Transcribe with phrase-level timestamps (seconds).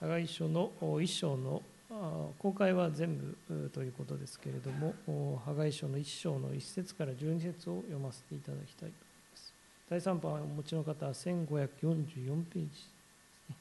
[0.00, 1.62] 破壊書の一章の
[2.38, 4.94] 公開は全部ということですけれども
[5.44, 8.92] 破壊書の一章の一節から十二節を読ませていただきたいと思い
[9.30, 9.52] ます。
[9.90, 12.92] 第三版をお持ちの方は1544ページです
[13.50, 13.56] ね。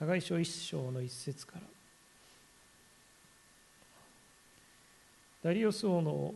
[0.00, 1.62] 破壊書一章の一節から。
[5.44, 6.34] ダリオス王の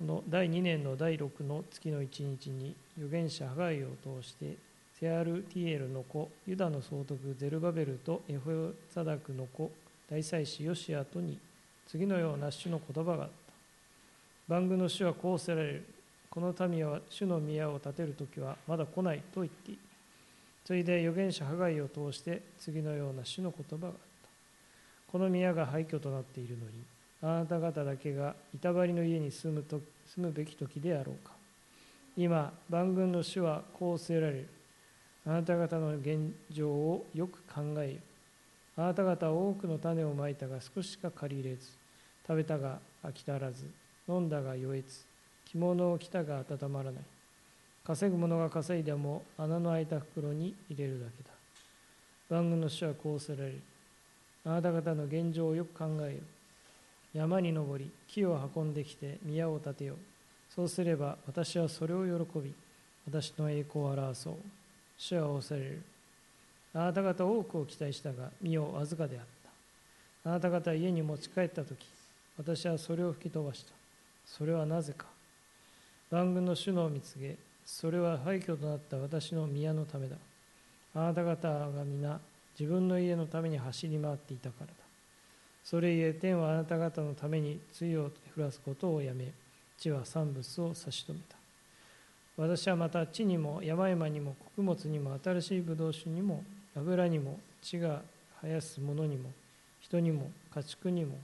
[0.00, 4.56] の第2年の第6の月の1日に預言者ハガイを通して
[4.98, 9.70] セアルティエルの子ユダの総督ゼルバベルとエホザダクの子
[10.10, 11.38] 大祭司ヨシアとに
[11.86, 13.52] 次のような主の言葉があった。
[14.48, 15.84] 番組の主はこうせられる。
[16.28, 19.80] この民は主の宮を建てる時はまだ来ないと言っている。
[20.64, 24.28] ついで預言者ハガイを通して次のような主の言葉があった。
[25.12, 26.70] この宮が廃墟となっているのに
[27.22, 29.80] あなた方だけが板張りの家に住むと
[30.12, 31.34] 住むべき時であろうか。
[32.16, 34.48] 今万軍の主はこうせられる。
[35.28, 37.98] あなた方の現状をよく考えよ
[38.76, 41.68] あなた方は多くの種をまいたが少ししか借り入れず
[42.26, 43.66] 食べたが飽き足らず
[44.08, 45.06] 飲んだが酔えず
[45.50, 47.02] 着物を着たが温まらない。
[47.84, 51.30] 稼ぐ者が稼いでも穴の開いた袋に入れるだけだ。
[52.28, 53.62] 万軍の主はこうせられる。
[54.44, 56.20] あなた方の現状をよく考えよ。
[57.14, 59.96] 山に登り木を運んできて宮を建てよう。
[60.54, 62.52] そうすれば私はそれを喜び
[63.06, 64.34] 私の栄光を表そう。
[64.98, 65.82] 主は仰される。
[66.74, 69.24] あなた方多くを期待したが身をわずかであっ
[70.22, 70.30] た。
[70.30, 71.86] あなた方家に持ち帰った時
[72.36, 73.72] 私はそれを吹き飛ばした。
[74.26, 75.06] それはなぜか。
[76.10, 80.16] 万軍の主のを見つげそれは廃墟となった私の宮のためだ。
[80.94, 82.18] あなた方が皆
[82.58, 84.72] 自分の家のために走り回っていたからだ。
[85.64, 89.32] それゆえ天はあなた方のために露を降らすことをやめ
[89.78, 91.37] 地は産物を差し止めた。
[92.38, 96.44] 私はまた地にも山々にも穀物にも新しいブドウ酒にも
[96.76, 98.00] 油にも地が
[98.40, 99.30] 生やすものにも
[99.80, 101.18] 人にも家畜にも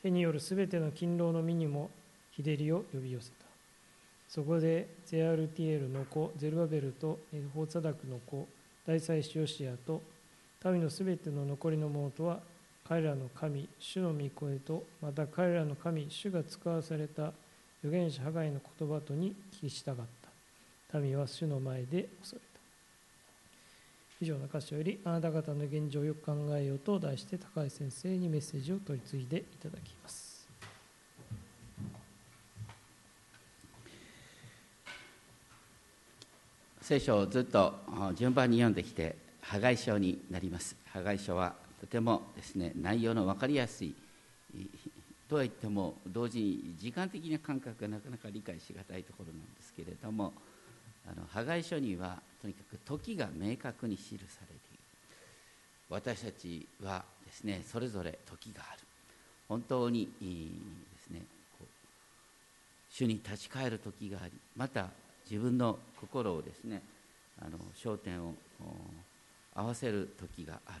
[0.00, 1.90] 手によるすべての勤労の身にも
[2.30, 3.34] 日照りを呼び寄せた。
[4.28, 8.46] そこでゼアルティエルの子ゼルバベルとエルホツァダクの子
[8.86, 10.00] 大祭司ヨシアと
[10.64, 12.38] 民のすべての残りの者とは
[12.88, 17.32] 彼らの神主の御声とまた彼らの神主が使わされた
[17.84, 20.21] 預言者ハガイの言葉とに聞き従った。
[21.00, 22.60] 民は主の前で恐れた。
[24.20, 30.46] 以上の箇所よりあなた方の現状をよく考えようと題して高橋先生にメッセージを取り次いでいただきます。
[36.80, 37.74] 聖書をずっと
[38.14, 40.76] 順番に読んできて破壊書になります。
[40.92, 43.94] 破壊書はとてもですね内容の分かりやすい
[45.28, 50.32] とは言っても同時に時間的な感覚がなかなか理解しがたいところなんですけれども
[51.06, 54.58] あの破壊書にはとにかく時が明確に記されている。
[55.88, 58.80] 私たちはですねそれぞれ時がある。
[59.48, 61.22] 本当にですね
[62.90, 64.88] 主に立ち返る時がありまた
[65.30, 66.82] 自分の心をですね
[67.40, 68.34] あの焦点を
[69.54, 70.80] 合わせる時がある。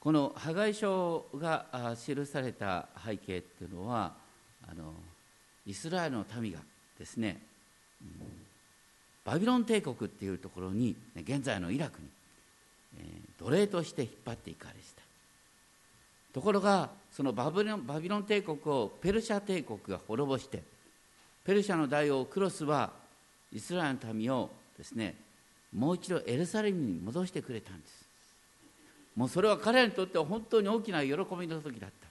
[0.00, 4.12] この破壊書が記された背景っていうのは
[4.68, 4.94] あの
[5.64, 6.58] イスラエルの民が
[6.98, 7.40] ですね
[9.24, 12.08] バビロン帝国っていうところに現在のイラクに、
[12.98, 15.02] え奴隷として引っ張っていかれした。
[16.32, 20.62] ところがそのバビロンバビロン帝国をペルシャ帝国が滅ぼして
[21.44, 22.90] ペルシャの大王クロスは
[23.52, 25.14] イスラエルの民をですね
[25.76, 28.02] もう一度エルサレムに戻してくれたんです。
[29.14, 32.08] もうそれは彼らにとっては本当に大きな喜びの時だった。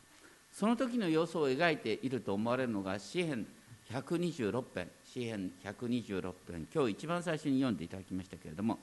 [0.52, 3.46] その時の様子を描いていると思われるのが詩篇
[3.92, 6.68] 126編詩編126編。
[6.74, 8.80] 今日一番最初に読んでいただきましたけれども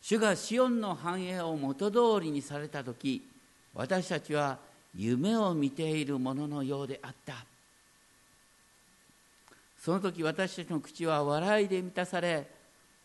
[0.00, 3.26] 主がシオンの繁栄を元通りにされた時
[3.74, 4.58] 私たちは
[4.96, 7.34] 夢を見ているもののようであった。
[9.78, 12.46] その時私たちの口は笑いで満たされ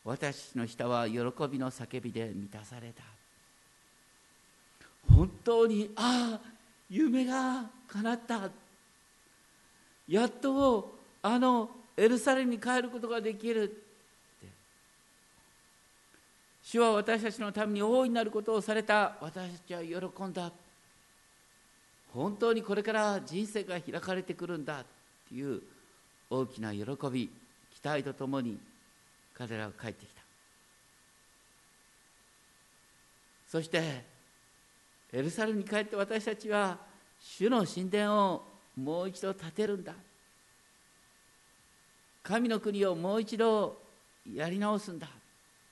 [0.03, 1.17] 私たちの舌は喜
[1.49, 3.03] びの叫びで満たされた。
[5.13, 6.49] 本当にああ
[6.89, 8.49] 夢が叶った。
[10.07, 13.85] やっとあのエルサレムに帰ることができるって。
[16.63, 19.15] 主は私たちのために大いなることをされた。
[19.21, 20.51] 私たちは喜んだ。
[22.13, 24.85] 本当にこれから人生が開かれてくるんだっ
[25.29, 25.61] ていう
[26.29, 26.81] 大きな喜
[27.11, 27.29] び。
[27.81, 28.57] 期待とともに
[29.33, 30.21] 彼らが帰ってきた。
[33.47, 34.03] そして
[35.13, 36.77] エルサレムに帰って私たちは
[37.21, 39.93] 主の神殿をもう一度建てるんだ。
[42.23, 43.81] 神の国をもう一度
[44.33, 45.09] やり直すんだっ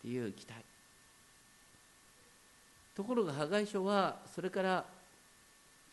[0.01, 0.63] ていう期待。
[2.95, 4.85] ところが破壊書はそれから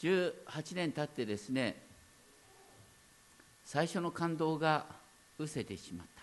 [0.00, 1.82] 18年経ってですね
[3.64, 4.84] 最初の感動が
[5.38, 6.20] 失せてしまった。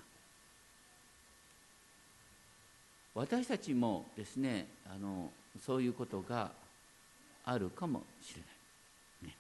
[3.16, 5.32] 私たちもですねあの
[5.66, 6.52] そういうことが
[7.46, 8.42] あるかもしれ
[9.24, 9.38] ない、ね、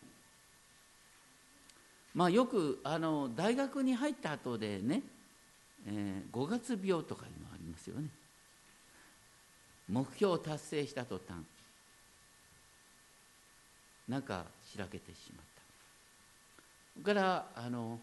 [2.17, 5.03] まあよくあの大学に入った後でね、
[5.85, 8.07] えー、5月病とかいうのありますよね。
[9.87, 11.37] 目標を達成した途端
[14.09, 15.61] なんかしらけてしまった。
[17.03, 17.99] それからあの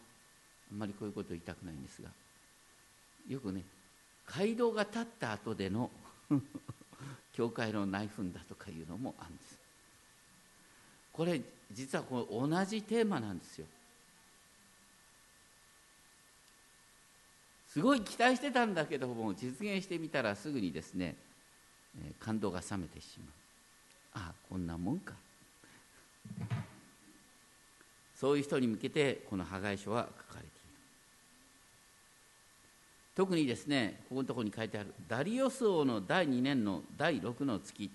[0.71, 2.09] あんまりこういうこと言いたくないんですが
[3.29, 3.63] よくね
[4.29, 5.91] 街道が立った後での
[7.35, 9.59] 教会の内紛だとかいうのもあるんです。
[11.13, 13.67] これ実はこれ同じテーマなんですよ。
[17.75, 21.17] すごい期待してたんだけども実現してみたらすぐにですね
[22.21, 23.29] 感動が冷めてしまう。
[24.27, 25.15] ああこんなもんか。
[28.15, 30.51] そういう人に向けてこの破壊書は書かれている。
[33.17, 37.91] 特にですねここのところに書いてあるダリオス王の第2年の第6の月。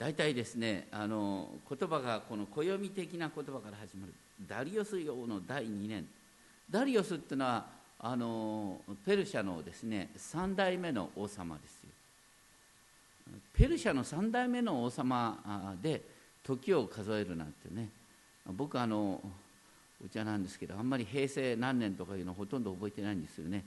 [0.00, 4.14] 大体ですねあの言葉がこの暦的な言葉から始まる。
[4.48, 6.08] ダリオス王の第2年。
[6.68, 11.90] ダリオスっていうのはあのペルシャのですね3代目の王様ですよ。
[13.54, 16.02] ペルシャの3代目の王様で
[16.42, 17.88] 時を数えるなんてね
[18.46, 19.22] 僕あの
[20.04, 23.64] お茶なんですけどあんまり平成何年とかいうのほとんど覚えてないんですよね。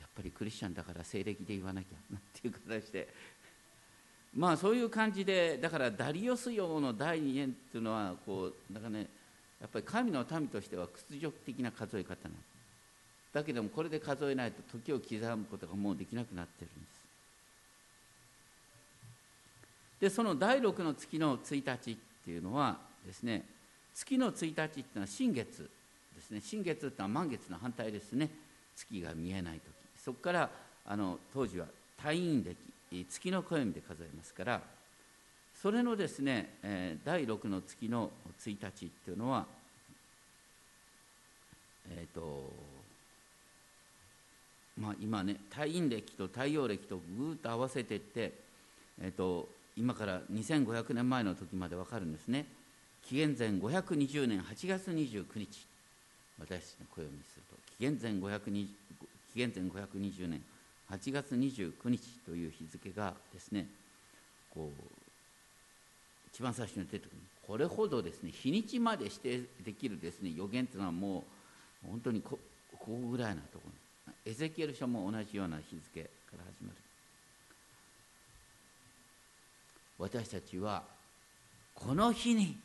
[0.00, 3.08] やっぱりクリスチャンだから西暦で言わなきゃなんていう形で。
[4.34, 9.06] まあそういう感じでだからダリオス用の第2年っていうのはこうだからね
[9.60, 12.47] やっぱり神の民としては屈辱的な数え方なんです。
[13.32, 16.98] だけどもこれで数えないと時を刻むことがもうできなくなってるんです。
[20.00, 23.44] でその第6の月の1日っていうのはですね
[23.94, 25.68] 月の1日っていうのは新月
[26.14, 26.40] ですね。
[26.40, 28.30] 新月っていうのは満月の反対ですね。
[28.76, 29.62] 月が見えない時。
[30.02, 30.50] そこから
[30.86, 31.66] あの当時は
[32.02, 32.56] 退院暦
[33.08, 34.60] 月の暦で数えますから
[35.60, 38.10] それのですね、えー、第6の月の
[38.40, 39.44] 1日っていうのは
[41.90, 42.50] えっ、ー、と
[44.78, 48.32] まあ今ね退院暦と太陽暦とぐーっと合わせていって
[49.00, 52.46] え、ー、と今から2500年前の時まで分かるんですね。
[53.04, 55.66] 紀元前520年8月29日。
[56.40, 58.66] 私たちの暦にすると紀元前520
[59.34, 60.42] 紀元前520年
[60.90, 63.66] 8月29日という日付がですね
[64.54, 64.82] こう
[66.32, 67.16] 一番最初に出てくる。
[67.46, 71.24] これほどですね日にちまで指定できるですね予言というのはも
[71.84, 72.38] う本当にこ
[72.78, 73.72] こぐらいなところ。
[74.28, 76.76] エゼキエル書も同じような日付から始まる。
[79.98, 80.82] 私たちは
[81.74, 82.58] この日に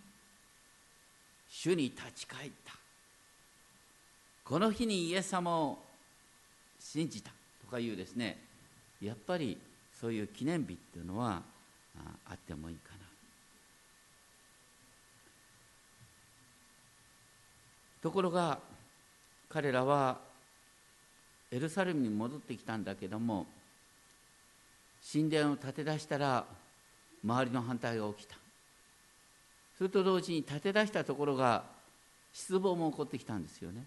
[1.49, 2.73] 主に立ち返った。
[4.43, 5.79] この日にイエス様を
[6.81, 7.31] 信じた
[7.61, 8.37] とかいうですね
[9.01, 9.57] やっぱり
[9.97, 11.41] そういう記念日っていうのは
[12.25, 12.97] あってもいいかな。
[18.01, 18.59] ところが
[19.47, 20.32] 彼らは
[21.53, 23.45] エルサレムに戻ってきたんだけども
[25.11, 26.45] 神殿を建て出したら
[27.23, 28.35] 周りの反対が起きた。
[29.77, 31.63] それと同時に建て出したところが
[32.33, 33.83] 失望も起こってきたんですよね。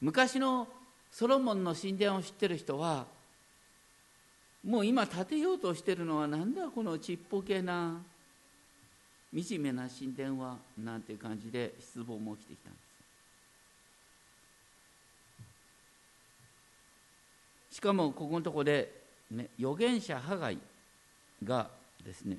[0.00, 0.68] 昔の
[1.10, 3.06] ソロモンの神殿を知ってる人は
[4.64, 8.00] もう今建てようとしてるのはなんだこのちっぽけな
[9.32, 12.83] 惨めな神殿はなんていう感じで失望も起きてきたんです
[17.74, 18.88] しかもここのところで、
[19.32, 20.58] ね、預言者ハガイ
[21.42, 21.68] が
[22.06, 22.36] ですね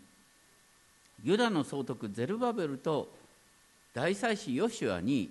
[1.25, 3.10] ユダの総督ゼルバベルと
[3.94, 5.30] 大祭司ヨシュアに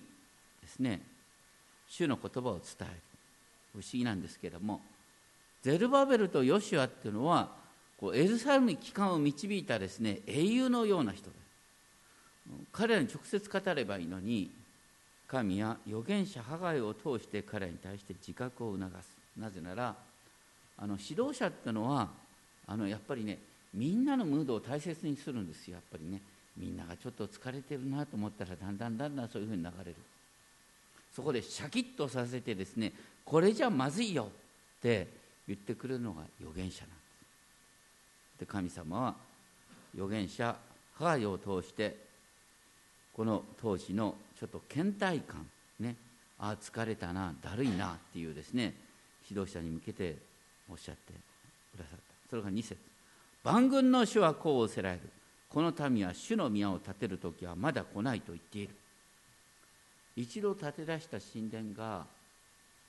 [0.61, 1.00] ですね
[1.88, 2.90] 主の言葉を伝える。
[3.73, 4.82] 不思議なんですけれども
[5.62, 7.49] ゼルバベルとヨシュアっていうのは
[7.99, 11.37] こうエルサレムに帰還を導いたですね英雄のような人で
[12.73, 14.50] 彼らに直接語ればいいのに
[15.26, 19.13] 神や預言者ハガイを通して彼らに対して自覚を促す。
[19.38, 19.95] なぜなら
[20.76, 22.09] あの指導者っていうのは
[22.67, 23.38] あのやっぱりね
[23.73, 25.75] みんなのムードを大切にするんですよ。
[25.75, 26.21] やっぱりね
[26.57, 29.97] みんながちょっと疲れてるなと思ったらだんだんだんだんそういうふうに流れる。
[31.14, 32.93] そこでシャキッとさせてですね
[33.25, 35.09] これじゃまずいよって
[35.47, 36.95] 言ってくれるのが預言者なんで
[38.37, 38.41] す。
[38.41, 39.14] で神様は
[39.95, 40.57] 預言者
[40.95, 41.97] ハガイを通して
[43.12, 45.47] この当時のちょっと倦怠感
[45.81, 45.97] ね
[46.38, 48.75] ああ疲れたなだるいなっていうですね
[49.28, 50.16] 指導者に向けて
[50.69, 51.12] おっしゃって
[51.75, 52.31] くださった。
[52.31, 52.76] それが2節。
[53.43, 55.02] 万軍の主はこう仰せられる。
[55.49, 58.75] この民は主の宮を建てる時はまだ来ないと言っている。
[60.16, 62.07] 一度建て出した神殿が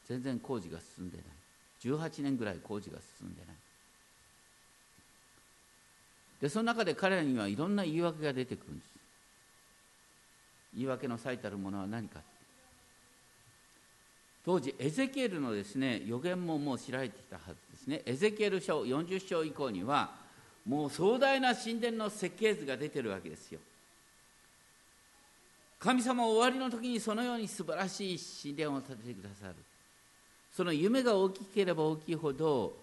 [0.07, 1.25] 全然工事が進んでない。
[1.83, 3.55] 18年ぐらい工事が進んでない。
[6.41, 8.89] でその中で彼らにはいろんな言い訳が出てくるんです。
[10.75, 12.19] 言い訳の最たるものは何か
[14.45, 18.01] 当時エゼキエルのですね予言ももう知られてきたはずですね。
[18.05, 20.11] エゼキエル書40章以降には
[20.67, 23.59] もう壮大な神殿の設計図が出てるわけですよ。
[25.79, 29.55] 神様終わりの時にそのように素晴らしい神殿を建ててくださる。
[30.53, 32.73] その夢が大きければ大きいほど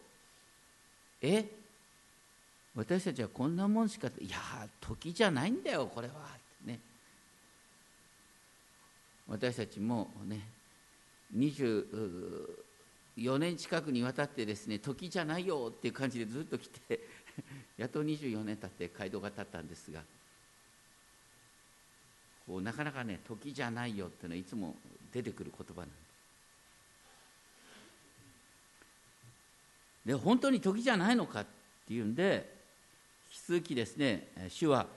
[1.20, 1.44] え？
[2.74, 4.36] 私たちはこんなもんしかいや
[4.80, 6.14] 時じゃないんだよこれは。
[6.64, 6.78] ね。
[9.28, 10.40] 私たちもね
[11.36, 17.00] 24年近くにわたってですね時じゃないよっていう感じでずっと来て
[17.78, 20.02] やっと24年経って街道が立ったんですが
[22.46, 24.76] こうなかなかね時じゃないよっていうのはいつも
[25.12, 26.02] 出てくる言葉なんです。
[30.04, 31.46] で本当に時じゃないのかっ
[31.86, 32.60] ていうんで
[33.30, 34.88] 引き続きですね主は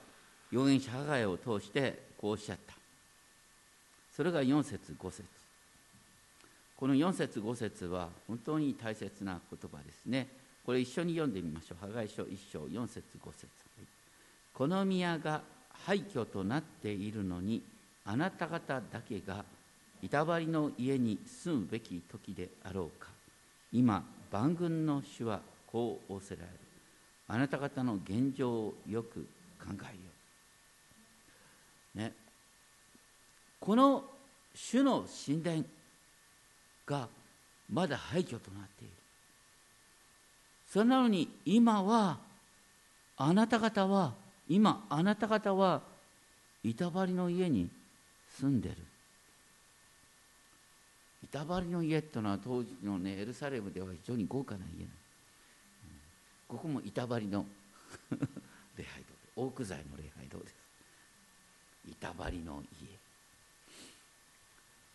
[0.51, 2.74] 預言者ハガヤを通してこうおっしゃった。
[4.15, 5.45] それが4節5節。
[6.86, 10.27] この4節5節は本当に大切な言葉ですね。
[10.63, 11.92] これ一緒に読んでみましょう。
[11.92, 13.48] 破壊書1章4節5節。
[14.54, 15.42] この宮が
[15.88, 17.63] 廃墟となっているのに
[18.06, 19.44] あなた方だけが
[20.04, 23.10] 板張りの家に住むべき時であろうか。
[23.74, 26.54] 今万軍の主はこう仰せられる。
[27.30, 29.27] あなた方の現状をよく
[29.60, 29.92] 考えよ
[31.96, 31.98] う。
[31.98, 32.13] ね。
[33.60, 34.04] この
[34.54, 35.65] 主の神殿
[36.86, 37.08] が
[37.72, 38.94] まだ廃墟となっている。
[40.72, 42.18] それなのに今は
[43.18, 44.13] あなた方は
[44.48, 45.82] 今あなた方は
[46.63, 47.70] 板張りの家に
[48.39, 48.75] 住んでる。
[51.24, 54.89] 板張りの家っていうのは当時のねエルサレムでは非常に豪華な家なん
[56.48, 57.46] ここも板張りの
[58.77, 60.56] 礼拝堂でオーク材の礼拝堂です。
[61.88, 62.95] 板張りの家。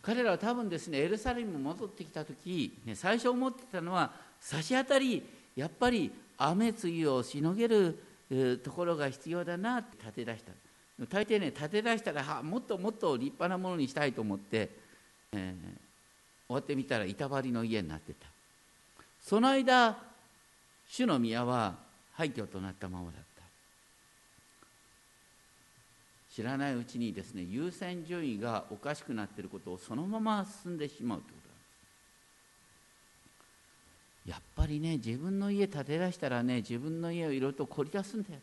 [0.01, 5.23] 彼らは多分ですねエルサレムに戻ってきた時、ね、最初思ってたのは差し当たり
[5.55, 7.99] やっぱり雨露をしのげる
[8.63, 10.51] ところが必要だなって建て出した。
[11.09, 14.69] 大抵ね建て出したらはもっともっと立派なものにしたいと思って、
[15.33, 15.67] えー、
[16.47, 18.27] 終わってみたら板張りの家になってた。
[19.21, 19.97] その間
[20.87, 21.75] 主の宮は
[22.13, 23.30] 廃墟となったままだった。
[26.33, 31.39] 知らないうちにですね優先順位がおかしくなっていることをそのまま進んでしまうというこ
[34.25, 38.39] とやっぱりね自分の家建て出したらね自分の家をいろいろと凝り出すんだよ。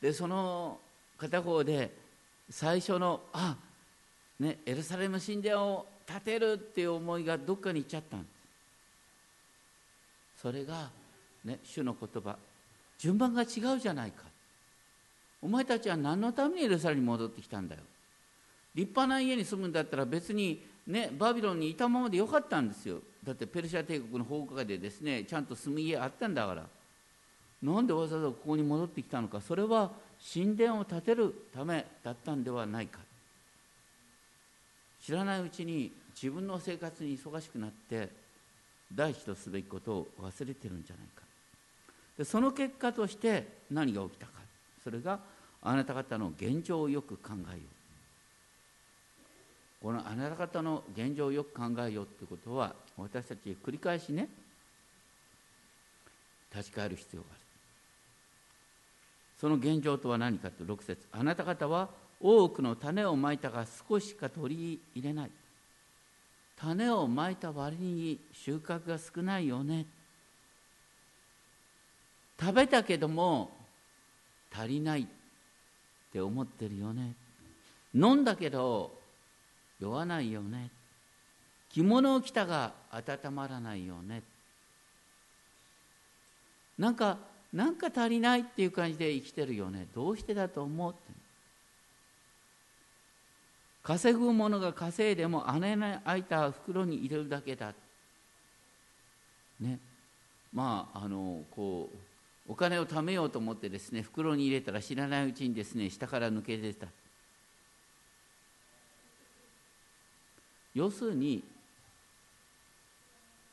[0.00, 0.78] でその
[1.16, 1.90] 片方で
[2.50, 3.56] 最初のあ
[4.38, 8.26] ねエルサレム神殿を建てるっていう思いがどっかに行っちゃったんで
[10.36, 10.42] す。
[10.42, 10.90] それが
[11.44, 12.36] ね主の言葉。
[12.98, 14.31] 順番が違うじゃないか。
[15.42, 17.82] お前たちは何のためにエルサレムに戻ってきたんだよ。
[18.74, 23.00] 立派な家に住むんだったら別にねバビロンにいたままでよかったんですよ。
[23.24, 26.66] だってペルシャ帝国の崩壊でですねちゃんと住む家あったんだから。
[27.62, 29.40] なんでわざわざここに戻ってきたのか。
[29.40, 29.90] それは
[30.32, 33.00] 神殿を建てるためだったんではないか。
[35.04, 38.08] 知らないうちに自分の生活に忙しくなって
[38.94, 41.22] 第一とすべきことを忘れてるんじゃないか。
[42.16, 44.32] でその結果として何が起きたか。
[44.82, 45.20] それが
[45.62, 47.60] あなた方の現状をよく考えよう。
[49.82, 54.28] このあなた方の現状をよく考えようということは私たち繰り返しね
[56.54, 57.40] 立ち返る必要がある。
[59.40, 61.04] その現状とは何かと6節。
[61.10, 61.88] あなた方は
[62.20, 65.30] 多くの種をまいたが少ししか取り入れない。
[66.56, 69.86] 種をまいた割に収穫が少ないよね。
[72.38, 73.50] 食べたけども
[74.52, 75.08] 足りない。
[76.12, 77.14] って思ってるよね。
[77.94, 78.92] 飲んだけど
[79.80, 80.68] 酔わないよね。
[81.70, 84.22] 着物を着たが温まらないよね。
[86.78, 87.16] なんか
[87.50, 89.86] なんか足りないっていう感じで生きてるよね。
[89.94, 91.00] どうしてだと思うって
[93.82, 97.72] 稼ぐものが稼いでも穴の開いた袋に入れるだけだ。
[99.58, 99.78] ね。
[100.52, 102.11] まああのこう
[102.48, 106.88] お金を貯めようと思ってですね袋に入れたら知らないうちにですね下から抜け出た。
[110.74, 111.44] 要するに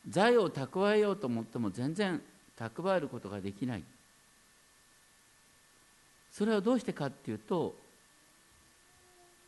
[0.08, 2.22] 財を蓄えようと思っても全然
[2.58, 3.84] 蓄えることができない。
[6.31, 7.75] それはどうしてかっていうと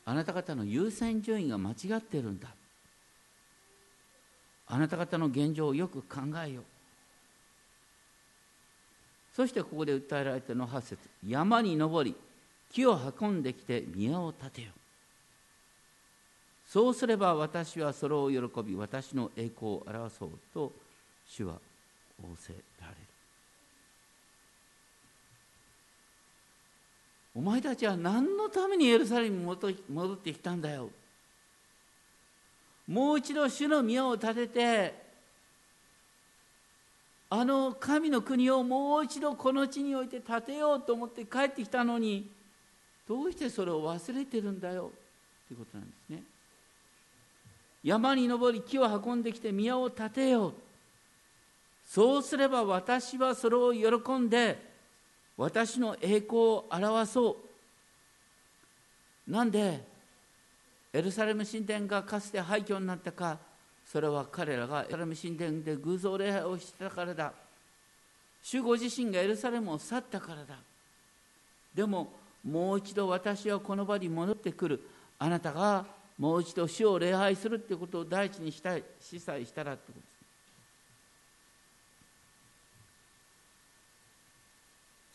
[0.06, 2.50] あなた方の優先順位が間違ってるんだ。
[4.68, 6.64] あなた方の現状をよく考えよう。
[9.36, 11.10] そしてここで訴えられているの8節。
[11.26, 12.16] 山に登り
[12.72, 14.68] 木を運んできて宮を建てよ
[16.68, 20.72] そうすれば私はそれを喜び私の栄光を表そうと
[21.28, 21.56] 主は
[22.22, 22.98] 仰せられる。
[27.34, 29.44] お前たちは何のためにエルサレムに
[29.90, 30.90] 戻ってきたんだよ。
[32.88, 35.11] もう一度主の宮を建てて
[37.34, 42.30] あの神の国をもう一度この地において建てようと思って帰ってきたのに
[43.08, 44.92] どうしてそれを忘れてるんだよ？
[45.48, 46.24] ということなんですね。
[47.86, 50.54] 山に登り木を運んできて宮を建てよう。
[51.88, 54.62] そうすれば私はそれを喜んで
[55.38, 57.38] 私の栄光を表そ
[59.28, 59.32] う。
[59.32, 59.82] なんで
[60.92, 63.38] エルサレム神殿がかつて廃墟になったか
[63.92, 67.34] それは彼らがエルサレム神殿で偶像礼拝をしてたからだ。
[68.42, 70.56] 主ご自身がエルサレムを去ったからだ。
[71.76, 74.80] でももう一度私はこの場に戻ってくる。
[75.20, 75.86] あなたが
[76.18, 80.12] もう一度主を礼拝するってことを第一にしたい示唆したらってことです。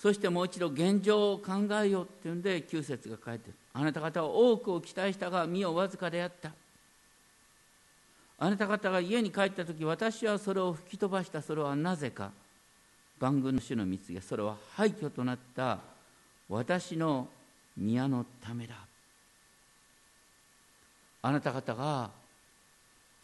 [0.02, 1.52] そしてもう一度現状を考
[1.82, 3.54] えようっていうんで9節が書いてる。
[3.72, 6.52] あなた方は多くを期待したが身をわずかであった。
[8.38, 11.40] あなた方が家に帰った時私はそれを吹き飛ばした。
[11.40, 12.30] それはなぜか
[13.18, 15.78] 万軍の主の蜜げそれは廃墟となった
[16.48, 17.28] 私の
[17.76, 18.74] 宮のためだ。
[21.22, 22.10] あなた方が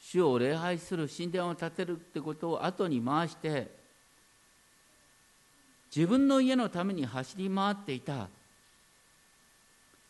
[0.00, 3.71] 主を礼拝する神殿を建てるってことを後に回して
[5.95, 8.29] 自分の家のために走り回っていた。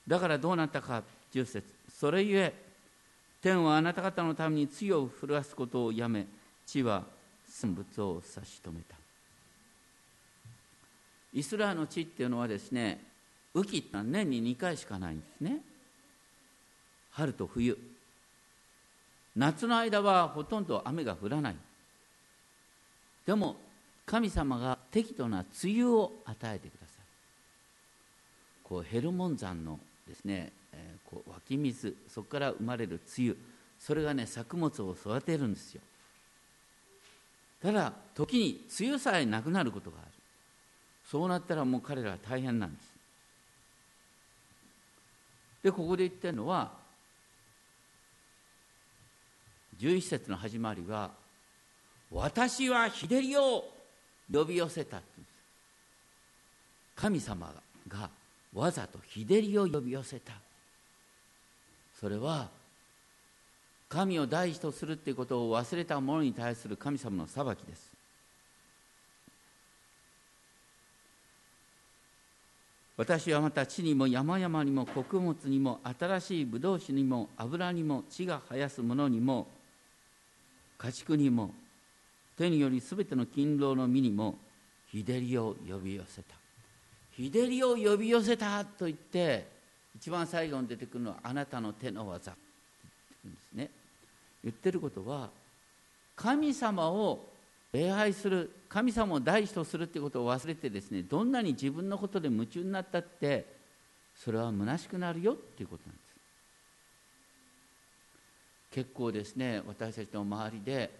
[0.06, 2.71] だからどうなったか10節それゆえ
[3.42, 6.26] 天はあなた方のために強を震わすことをやめ
[6.64, 7.04] 地は
[7.48, 8.96] 産物を差し止めた。
[11.34, 13.00] イスラエルの地っていうのはですね
[13.54, 15.58] 雨季ってのは年に2回しかないんですね。
[17.10, 17.76] 春と冬。
[19.34, 21.56] 夏の間はほとんど雨が降らない。
[23.26, 23.56] でも
[24.06, 27.04] 神様が適度な梅雨を与えてください
[28.64, 29.78] こうヘルモン山の
[30.08, 33.36] ですね、え、こう湧き水そこから生まれる梅雨
[33.78, 35.80] それがね作物を育てるんですよ。
[37.62, 40.12] ただ時に梅雨さえなくなることがある。
[41.10, 42.92] そうなったらもう彼らは大変なんです。
[45.62, 46.72] でここで言ってるのは
[49.78, 51.10] 11節の始まりは
[52.10, 53.72] 「私は日照りを
[54.32, 55.00] 呼び寄せた」
[56.94, 57.52] 神様
[57.88, 58.10] が
[58.52, 60.34] わざと日照りを呼び寄せた。
[62.02, 62.48] それは
[63.88, 67.92] 神を第一とするっていうことを忘れた者に対する神様の裁きです。
[72.96, 79.46] 私はまた地にも山々にも穀物にも新しいブドウ酒にも油にも地が生やすものにも
[80.78, 81.54] 家畜にも
[82.36, 84.38] 手によりすべての勤労の身にも
[84.90, 86.34] 日照りを呼び寄せた。
[87.12, 89.51] 日照りを呼び寄せたと言って
[89.96, 92.40] 一番最後に出てくるのはあなたの手の技って
[93.24, 93.70] 言うんですね。
[94.42, 95.30] 言ってることは
[96.16, 97.28] 神様を
[97.72, 103.46] 礼拝する神様を大事とするってことを忘れてですねどんなに自分のことで夢中になったって
[104.16, 106.12] それは虚しくなるよっていうことなんです。
[108.72, 110.90] 結構ですね私たちの周りで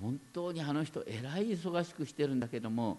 [0.00, 2.98] 本当にあの人えらい忙しくしてるんだけども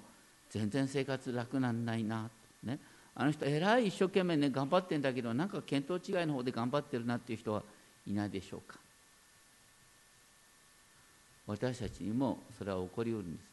[0.49, 2.29] 全然生活楽なんないな、
[2.63, 2.79] ね、
[3.15, 7.63] あの人えらい一生懸命ね頑張ってんだけどなんか見当違いの方で頑張ってるなっていう人は
[8.07, 8.79] いないでしょうか。
[11.47, 13.45] 私たちにもそれは起こりうるんです。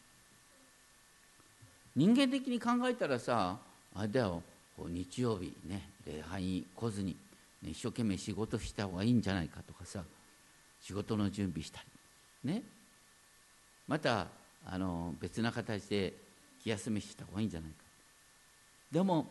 [1.96, 3.58] 人間的に考えたらさ
[3.94, 4.42] あれだよ
[4.78, 7.16] 日曜日ね礼拝に来ずに、
[7.62, 10.04] ね、一生懸命仕事した方がいいんじゃないかとかさ
[10.80, 11.80] 仕事の準備した
[12.44, 12.62] りね。
[13.88, 14.28] また
[14.64, 16.14] あの別な形で
[16.62, 17.76] 気休めした方がいいんじゃないか。
[18.92, 19.26] でも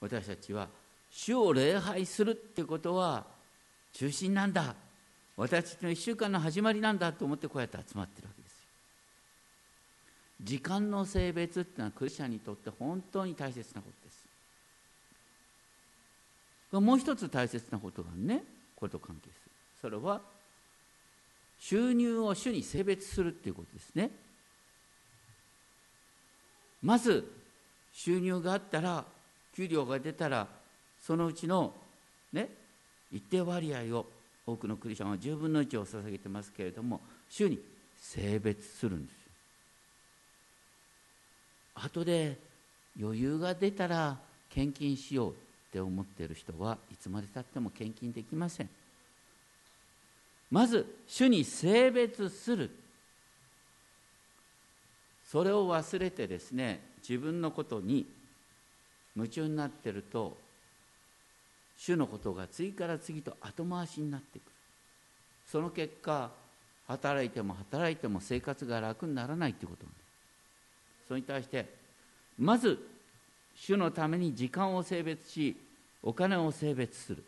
[0.00, 0.68] 私たちは
[1.10, 3.24] 主を礼拝するってことは
[3.92, 4.74] 中心なんだ。
[5.36, 8.58] 私たちの1週間の始まりなんだと思ってこうやって集まってるわけですよ。
[10.42, 14.26] 時間の性別っていうのはクリスチャンにとって本当に大切なことです。
[16.72, 18.42] もう一つ大切なことがね
[18.74, 19.52] これと関係する。
[19.80, 20.20] それは
[21.58, 24.10] 収入を主に性別するっていうことですね。
[26.82, 27.30] まず
[27.92, 29.04] 収入があったら
[29.56, 30.46] 給料が出たら
[31.00, 31.72] そのうちの
[32.32, 32.48] ね
[33.12, 34.06] 一定割合を
[34.46, 37.58] 多くのクリスチャンは10分の1を捧げてますけれども主に
[38.00, 39.16] 性別するんです
[41.74, 42.36] 後で
[43.00, 44.16] 余裕が出たら
[44.50, 45.34] 献金しようっ
[45.72, 48.68] て思っている人はいつまでたっても献金できません。
[50.50, 52.70] まず主に性別する。
[55.30, 58.06] それを忘れてですね自分のことに
[59.16, 60.36] 夢中になってると
[61.76, 64.44] 主のことが次から次と後回しになっていく。
[65.50, 66.30] その結果
[66.88, 69.86] 働いても働いても生活が楽にならないということ
[71.06, 71.66] それに対して
[72.38, 72.78] まず
[73.54, 75.56] 主のために時間を性別し
[76.02, 77.24] お金を性別する。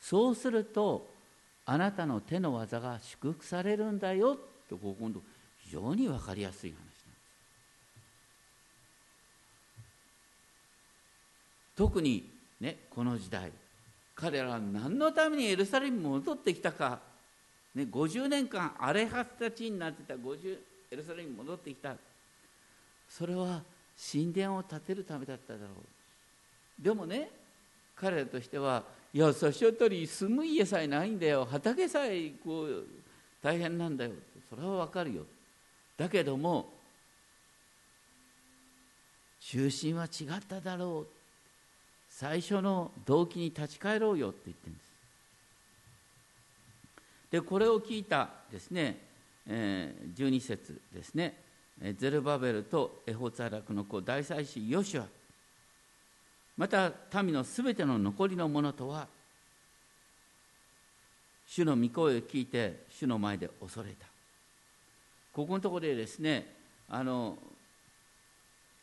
[0.00, 1.08] そうすると
[1.64, 5.20] あなたの手の技が祝福されるんだよとこ今度
[5.58, 6.98] 非常に分かりやすい話なんです
[11.78, 12.28] 特に
[12.60, 13.52] ねこの時代
[14.16, 16.98] 彼らは何のためにエルサレムに戻ってきたか、
[17.72, 20.58] ね、50年間荒れ果てた地になってた50
[20.90, 21.94] エルサレムに戻ってきた。
[23.08, 23.62] それは
[24.12, 25.66] 神殿を建てるためだっただろ
[26.80, 26.82] う。
[26.82, 27.30] でもね
[27.94, 28.82] 彼らとしては
[29.14, 31.46] いやそしおとり住む家さえないんだよ。
[31.48, 32.86] 畑さえこう
[33.40, 34.10] 大変なんだよ。
[34.50, 35.22] それはわかるよ。
[35.96, 36.72] だけども
[39.38, 41.17] 中心は違っただろう。
[42.18, 44.88] 最初の動機に立ち返ろうよって言ってるんです。
[47.30, 48.98] でこれを聞いたですね、
[49.46, 51.40] えー、12節ですね。
[51.96, 55.06] ゼルバベルとエホツァラクの子大祭司ヨシュア。
[56.56, 56.90] また
[57.22, 59.06] 民のすべての残りの者とは
[61.46, 64.06] 主の御声を聞いて主の前で恐れた。
[65.32, 66.52] ここのところでですね
[66.88, 67.38] あの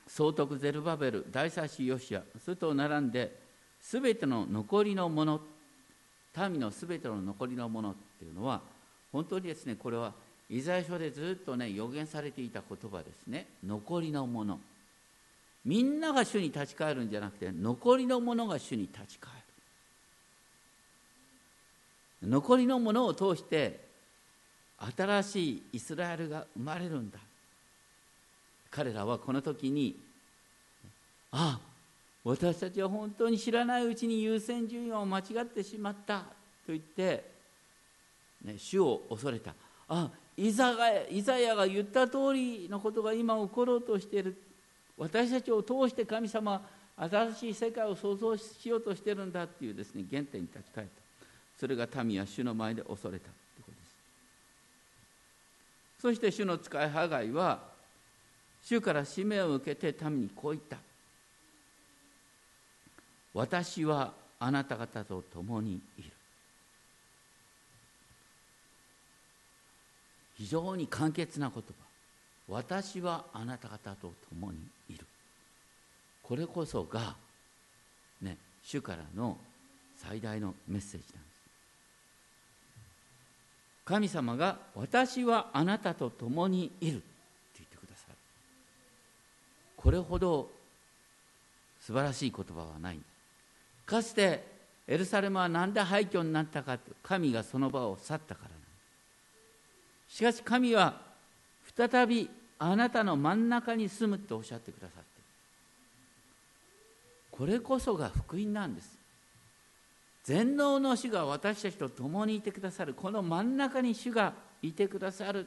[0.07, 3.35] 総督ゼルバベル大祭司ヨシアそれと並んで
[3.81, 5.41] すべての残りのもの
[6.37, 8.61] 民のすべての残りのものっていうのは
[9.11, 10.13] 本当にですねこれは
[10.49, 13.47] イザヤ書でずっとね予言されていた言葉ですね。
[13.65, 14.59] 残りのもの。
[15.63, 19.31] みんなが主に立ち返るんじゃなくて残りのものが主に立ち返
[22.21, 22.29] る。
[22.29, 23.79] 残りのものを通して
[24.95, 27.17] 新しいイスラエルが生まれるんだ。
[28.75, 29.95] 彼らはこの時に
[31.31, 31.75] ああ
[32.25, 36.25] 私たちは本当に知らないうちに優先順位を間違ってしまったと
[36.69, 37.23] 言って、
[38.43, 39.53] ね、主を恐れた。
[39.87, 44.35] あイザがイザヤが言った通りのことが今起ころうとしている。
[44.97, 46.61] 私たちを通して神様
[46.97, 50.93] 新しい世界を創造しようとしてるんだっていうですね原点に立ち返った。
[51.59, 53.77] それが民は主の前で恐れたということで
[55.99, 56.01] す。
[56.01, 57.74] そして主の使いハガイは
[58.65, 60.77] 主から使命を受けて民にこう言った。
[63.33, 66.11] 私はあなた方と共にいる。
[70.37, 71.73] 非常に簡潔な言葉。
[72.47, 74.57] 私はあなた方と共に
[74.89, 75.05] いる。
[76.23, 77.15] これこそが
[78.21, 79.37] ね主からの
[79.95, 81.35] 最大のメッセージなんです。
[83.85, 87.03] 神様が私はあなたと共にいるって
[87.59, 88.15] 言ってくださる
[89.85, 90.49] これほど
[91.79, 92.99] 素晴らしい言葉はない。
[93.85, 94.43] かつて
[94.87, 98.49] エルサレムは何で廃墟になったか神がその場を去ったから
[100.07, 100.99] しかし神は
[101.77, 105.05] 再びあなたの真ん中に住むとおっしゃってくださって
[107.29, 108.97] これこそが福音なんです。
[110.23, 115.45] 全能の主が私たちと共にいてくださるこの真ん中に主がいてくださる。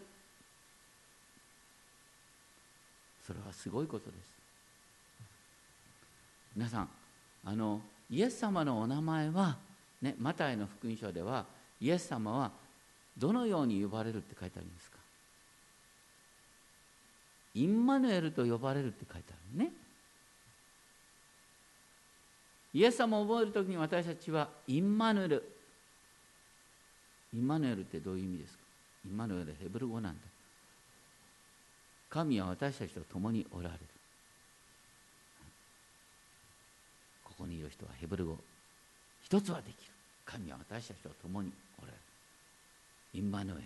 [3.29, 4.21] それはすごいことです。
[6.57, 6.89] 皆さん
[7.45, 9.59] あのイエス様のお名前は、
[10.01, 11.45] ね、マタイの福音書では
[11.79, 12.51] イエス様は
[13.19, 14.97] どのように呼ばれるって書いてありますか？
[17.55, 19.73] インマヌエルと呼ばれるって書いてあるね。
[22.73, 25.45] イエス様を覚えるときに私たちはインマヌエル。
[27.35, 28.61] インマヌエルってどういう意味ですか？
[29.07, 30.21] インマヌエルヘブル語なんだ
[32.11, 33.81] 神は私たちと共におられる。
[37.25, 38.37] ここにいる人はヘブル語。
[39.23, 39.93] 一つはできる。
[40.25, 41.99] 神は私たちと共におられる。
[43.15, 43.63] インマヌエル。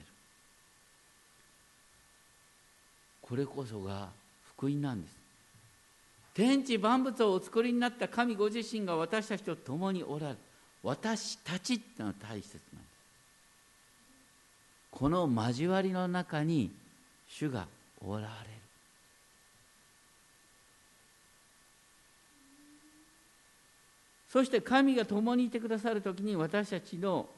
[3.21, 4.09] これこそが
[4.57, 5.15] 福音なんです。
[6.35, 10.39] 天地万物をお作りになった神ご自身が私たちと共におられる。
[10.83, 12.93] 私たちってのは大切なんです。
[14.91, 16.71] この交わりの中に
[17.29, 17.67] 主が
[18.05, 18.33] おられる。
[24.33, 27.29] そして神が共にいてくださる時に私たちの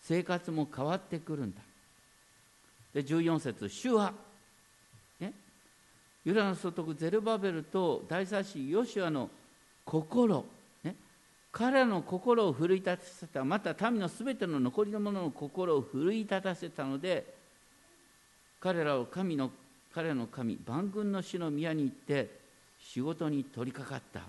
[0.00, 1.60] 生活も変わってくるんだ。
[2.94, 4.14] で14節主は、
[5.20, 5.32] ね、
[6.24, 9.28] ユダの総督ゼルバベルと大祭司ヨシュアの
[9.84, 10.46] 心、
[10.82, 10.96] ね、
[11.52, 13.44] 彼らの心を奮い立たせた。
[13.44, 17.26] また民のすべての残りの者の心を奮い立たせたので
[18.58, 19.50] 彼らを神の
[19.94, 22.38] 彼の神万軍の主の宮に行って
[22.78, 24.28] 仕事に取り掛かった。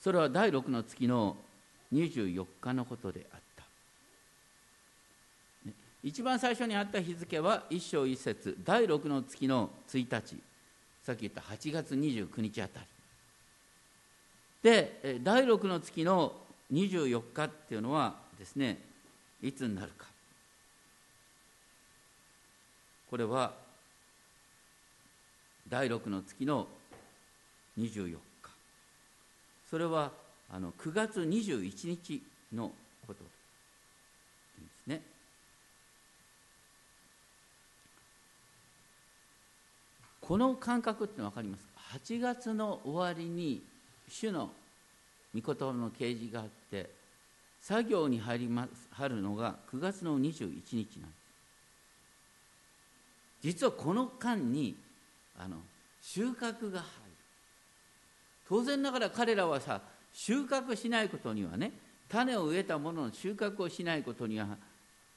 [0.00, 1.36] それは第6の月の
[1.92, 3.64] 24日のことであった。
[6.02, 10.36] 一番最初にあった日付は一章一節第6の月の1日。
[11.02, 12.86] さっき言った8月29日あたり。
[14.62, 16.32] で第6の月の
[16.72, 18.78] 24日っていうのはですね
[19.42, 20.06] いつになるか。
[23.16, 23.50] これは
[25.70, 26.66] 第6の月の
[27.78, 28.18] 24日。
[29.70, 30.12] それは
[30.52, 32.70] あの9月21日の
[33.06, 33.30] ことで
[34.84, 35.00] すね。
[40.20, 43.62] この感覚って分かりますか？8月の終わりに
[44.10, 44.50] 主の
[45.34, 46.90] 御言葉の啓示があって
[47.62, 51.25] 作業に入ります入るのが9月の21日なんです。
[53.42, 54.74] 実はこの間に
[55.38, 55.56] あの
[56.02, 56.82] 収穫が入る。
[58.48, 59.80] 当然ながら彼らはさ
[60.12, 61.72] 収穫しないことにはね
[62.08, 64.46] 種を植えたものの収穫をしないことには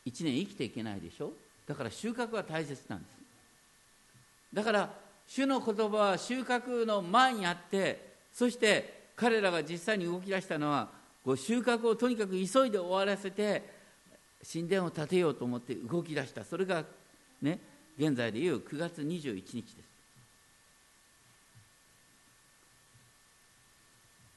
[0.05, 1.32] 1年生きていけないでしょ？
[1.67, 3.12] だから収穫は大切なんです。
[4.53, 4.89] だから
[5.27, 10.89] 主の言葉は収穫の前にあってそして彼らが実際に動き出したのは
[11.23, 13.63] こう収穫をとにかく急いで終わらせて
[14.51, 16.43] 神殿を建てようと思って動き出した。
[16.43, 16.84] それが
[17.41, 17.60] ね
[18.00, 19.76] 現在でいう9月21日です。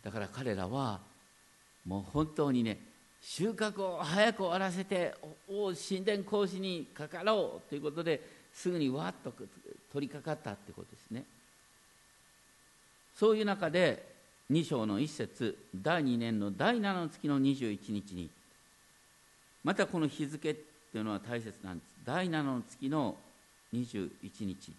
[0.02, 0.98] だから彼らは
[1.86, 2.80] もう本当にね
[3.20, 5.14] 収穫を早く終わらせて
[5.48, 8.20] お神殿講師にかかろうということで
[8.52, 9.32] すぐにわっと
[9.92, 11.22] 取り掛かったってことですね。
[13.14, 14.12] そういう中で
[14.50, 18.28] 2章の1節第2年の第7の月の21日に
[19.62, 21.88] またこの日付っていうのは大切なんです。
[22.04, 23.14] 第7の月の
[23.74, 24.72] 21日。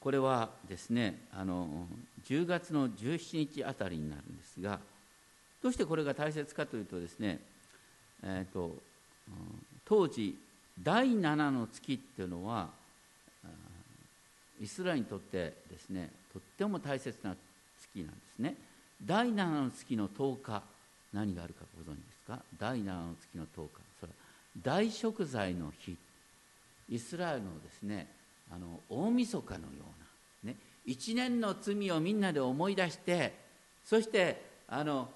[0.00, 1.88] これはですねあの
[2.28, 4.78] 10月の17日あたりになるんですが
[5.60, 7.40] どうしてこれが大切かというとですね、
[8.22, 8.70] えーと、
[9.84, 10.38] 当時
[10.80, 12.68] 第7の月っていうのは
[14.60, 17.34] イスラエルにとってですねとっても大切な
[17.80, 18.54] 月なんですね。
[19.04, 20.62] 第7の月の10日
[21.12, 22.38] 何があるかご存知ですか？
[22.60, 24.14] 第7の月の10日それは
[24.62, 25.96] 大食材の日。
[26.88, 28.08] イスラエルのですね
[28.50, 29.66] あの大晦日のよ
[30.42, 33.34] うな、ね、一年の罪をみんなで思い出して
[33.84, 35.08] そしてあの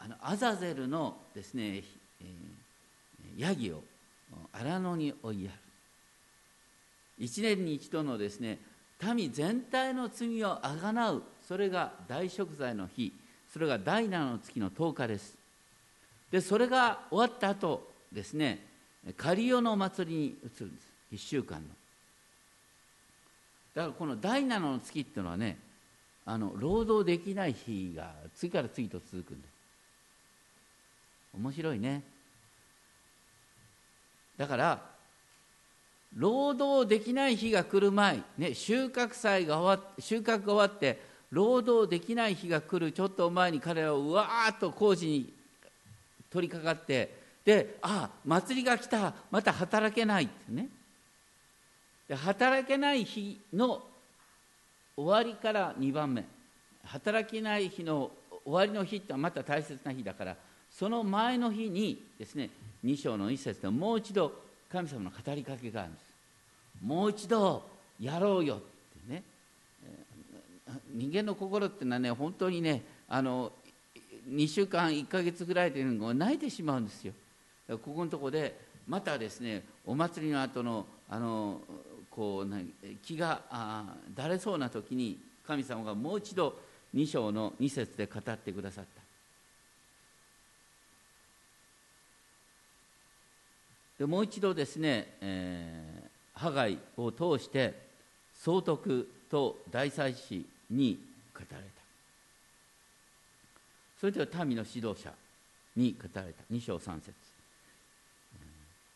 [0.00, 1.82] あのアザゼルのですね、
[2.20, 3.82] えー、ヤギを
[4.52, 5.58] 荒野に追いやる。
[7.18, 8.58] 一年に一度のですね
[9.14, 11.22] 民全体の罪をあがなう。
[11.46, 13.12] それが大食材の日。
[13.52, 15.36] それが第7の月の10日です。
[16.30, 18.67] でそれが終わった後ですね
[19.16, 20.88] カリオの祭りに移るんです。
[21.12, 21.68] 1週間の。
[23.74, 25.56] だからこの第7の月っていうのはね
[26.26, 29.52] あの労働できない日が次から次と続くんです。
[31.34, 32.02] 面白いね。
[34.36, 34.82] だから
[36.16, 45.32] 労働できない日が来る前、ね、収穫祭が終わっ収穫が終わって労働できない日が来るちょっと前に彼らはうわーっと工事に
[46.30, 47.17] 取り掛かって
[47.48, 50.68] であ祭りが来たまた働けないってね。
[52.06, 53.82] で働けない日の
[54.94, 56.26] 終わりから2番目。
[56.84, 58.10] 働けない日の
[58.44, 60.36] 終わりの日ってまた大切な日だから
[60.70, 62.50] その前の日にですね
[62.84, 64.30] 2章の一節でもう一度
[64.70, 66.04] 神様の語りかけがあるんです。
[66.84, 67.62] もう一度
[67.98, 69.22] やろうよってね。
[70.92, 73.52] 人間の心っていうのはね本当にねあの
[74.28, 77.14] 2週間1か月ぐらいで泣いてしまうんですよ。
[77.68, 81.60] ここのとこでまたですねお祭りの後のあの
[82.10, 83.42] こう気が
[84.14, 86.58] だれそうな時に神様がもう一度
[86.94, 89.02] 2章の2節で語ってくださった。
[93.98, 97.74] でもう一度ですね、えー、ハガイを通して
[98.32, 100.98] 総督と大祭司に
[101.34, 101.68] 語られた。
[103.98, 105.12] それでは民の指導者
[105.76, 106.42] に語られた。
[106.52, 107.27] 2章3節。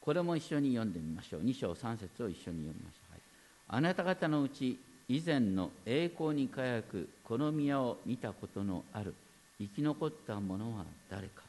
[0.05, 1.43] これも一緒に読んでみましょう。
[1.43, 3.21] 2章3節を一緒に読みましょう、はい、
[3.69, 9.15] あなた方のうち以前の栄光に輝くこの宮を見たことのある。
[9.61, 11.43] 生き残った者は誰か。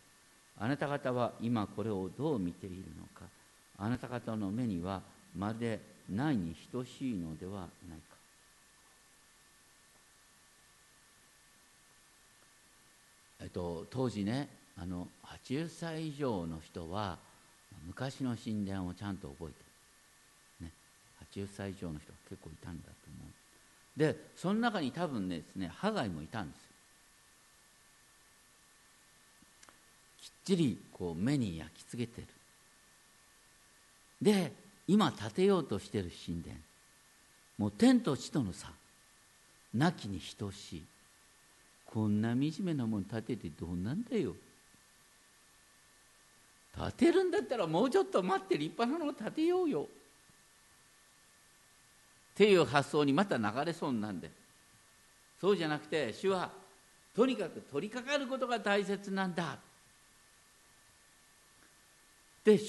[0.60, 3.26] あなた方は今これをどう見ているのか。
[3.80, 5.02] あなた方の目には
[5.36, 8.18] まるでないに等しいのではないか。
[13.42, 17.18] えっと、当時ねあの80歳以上の人は
[17.86, 19.54] 昔の神殿をちゃんと覚えて
[20.62, 20.72] る、ね、
[21.34, 24.00] 80歳以上の人が結構いたんだと思う。
[24.00, 26.64] でその中に多分ねですねハガイもいたんですよ。
[30.22, 32.28] きっちりこう目に焼き付けてる。
[34.22, 34.52] で
[34.88, 36.56] 今建てようとしてる神殿。
[37.58, 38.70] もう天と地との差。
[39.74, 40.84] なきに等しい。
[41.86, 44.36] こんな惨めなもん建ててどうなんだよ。
[46.76, 49.82] 建てるんだったらもうちょっと待って立派なのを建てようよ。
[49.82, 49.86] っ
[52.36, 54.32] ていう発想にまた流れそうなんで。
[55.40, 56.50] そうじゃなくて主は
[57.16, 59.58] とにかく取り掛かることが大切なんだ。
[62.44, 62.60] で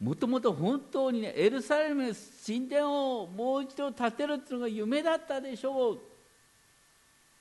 [0.00, 2.12] もともと本当にねエルサレム
[2.46, 5.98] 神殿をもう一度建てるっていうのが夢だったでしょう。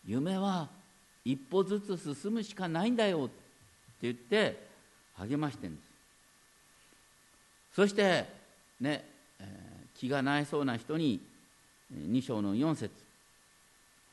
[0.05, 0.69] 夢は
[1.25, 3.33] 一歩ずつ進むしかないんだよって
[4.03, 4.66] 言って
[5.17, 5.87] 励ましてんです。
[7.73, 8.25] そして
[8.79, 9.05] ね、
[9.39, 11.21] えー、気がないそうな人に
[11.93, 12.91] 2章の4節。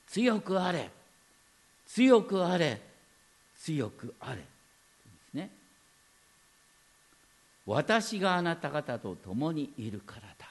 [0.07, 0.90] 強くあれ。
[1.87, 2.81] 強くあれ。
[3.57, 4.45] 強くあれ」で
[5.31, 5.51] すね。
[7.67, 10.49] 私があなた方と共にいるからだ。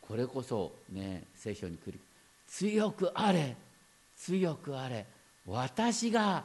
[0.00, 1.98] これこそね聖書に来る。
[2.46, 3.56] 強くあれ。
[4.16, 5.06] 強くあれ。
[5.46, 6.44] 私が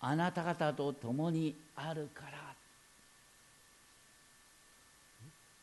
[0.00, 2.38] あなた方と共にあるから。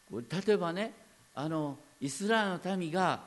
[0.10, 0.94] これ例えばね
[1.34, 3.20] あのイスラエルの民が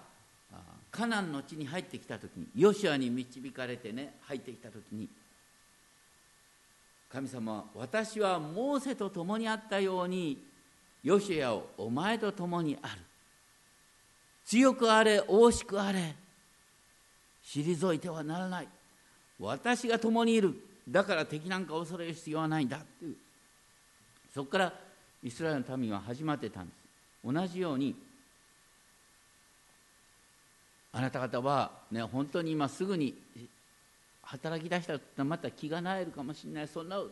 [0.90, 5.08] カナンの地に入ってきた時にヨシュアに導かれてね入ってきた時に
[7.10, 10.38] 神様は私はモーセと共にあったように
[11.02, 13.00] ヨシュアをお前と共にある。
[14.44, 16.14] 強くあれ惜しくあれ
[17.44, 18.68] 退いてはならない。
[19.38, 20.54] 私が共にいる。
[20.88, 23.16] だから敵なんか恐れる必要はないんだっていう。
[24.34, 24.72] そこから
[25.22, 26.76] イスラエルの民は始まってたんです。
[27.24, 27.94] 同じように
[30.92, 33.14] あなた方はね本当に今すぐに
[34.22, 36.68] 働き出したらまた気がなえるかもしれない。
[36.68, 37.02] そんな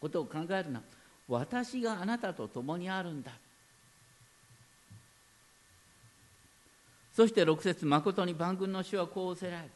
[0.00, 0.80] ことを考えるな。
[1.28, 3.32] 私があなたと共にあるんだ。
[7.14, 9.70] そして6節誠に万軍の主はこうおせられる。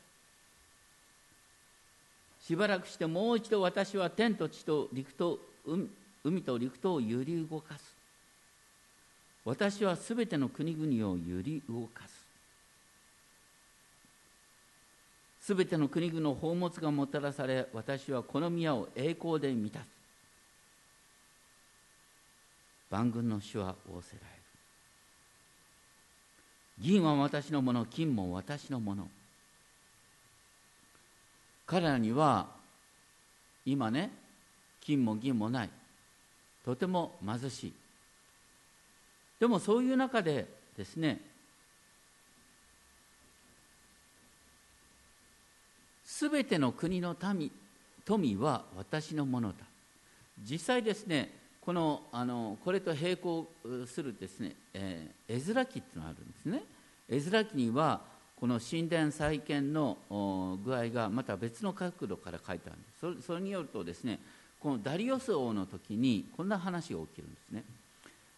[2.46, 5.40] しばらくしてもう一度私は天と地と陸と
[6.22, 7.96] 海と陸とを揺り動かす。
[9.44, 12.26] 私はすべての国々を揺り動かす。
[15.40, 19.86] すべての国々の宝物がもたらされ私はこの宮を栄光で満たす。
[22.90, 24.42] 万軍の主は仰せられる。
[26.78, 29.08] 銀は私のもの金も私のもの。
[31.66, 32.46] 彼らには
[33.64, 34.10] 今ね
[34.80, 35.70] 金も銀もない。
[36.64, 37.72] とても貧しい。
[39.38, 41.20] でもそういう中でですね
[46.04, 47.50] すべての国の民
[48.04, 49.56] 富は私のものだ。
[50.48, 53.48] 実際ですねこのあのこれと並行
[53.86, 56.62] するですね、えー、絵面記っていうのがあるんですね。
[57.08, 58.00] 絵面記には
[58.38, 59.96] この神殿再建の
[60.64, 63.10] 具合がまた別の角度から書いてある。
[63.10, 64.18] んですそれによるとですね
[64.60, 67.64] このダリオス王の時にこんな話が起きるんですね。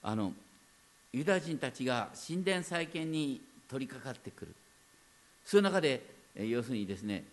[0.03, 0.33] あの
[1.13, 4.55] ユダヤ人たちが神殿再建に取り掛かってくる。
[5.45, 6.03] そういう中で
[6.37, 7.25] 要するにですね、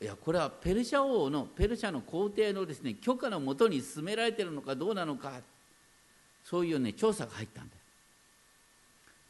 [0.00, 5.40] いやこれはペルシャ王のペルシャの皇帝のですね許可のもとに進められているのかどうなのか。
[6.44, 7.80] そういうね調査が入ったんだよ。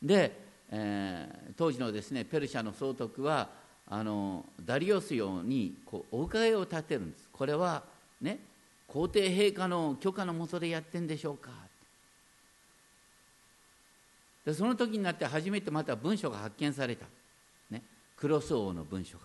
[0.03, 3.49] で、えー、当時のですねペルシャの総督は
[3.87, 7.29] あのダリオス用にこうお伺いを立てるんです。
[7.33, 7.83] これは
[8.21, 8.39] ね
[8.87, 11.51] 皇帝陛下の許可のもとでやってんでしょうか。
[14.45, 17.07] でその時になって初めてまた文書が発見された、
[17.71, 17.83] ね、
[18.17, 19.19] クロス王の文書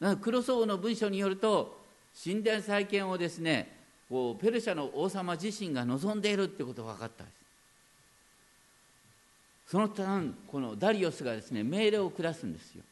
[0.00, 0.16] が。
[0.16, 1.78] クロス王の文書によると
[2.22, 3.76] 神殿再建をですね
[4.08, 7.39] こうペルシャの王様自身が望んでいるってことが分かったんです。
[9.70, 12.82] その間このダリオスがですね命令を下すんですよ。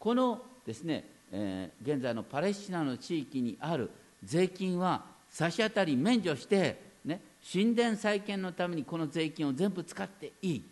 [0.00, 3.88] このですね、えー、現在のパレスチナの地域にある
[4.24, 7.20] 税金は差し当たり免除して、ね、
[7.52, 10.64] 神殿再建のためにこの税金を全部使っていい。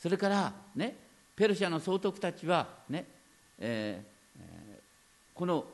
[0.00, 0.96] それからね
[1.36, 3.04] ペルシャの総督たちはね、
[3.60, 4.42] えー、
[5.32, 5.64] この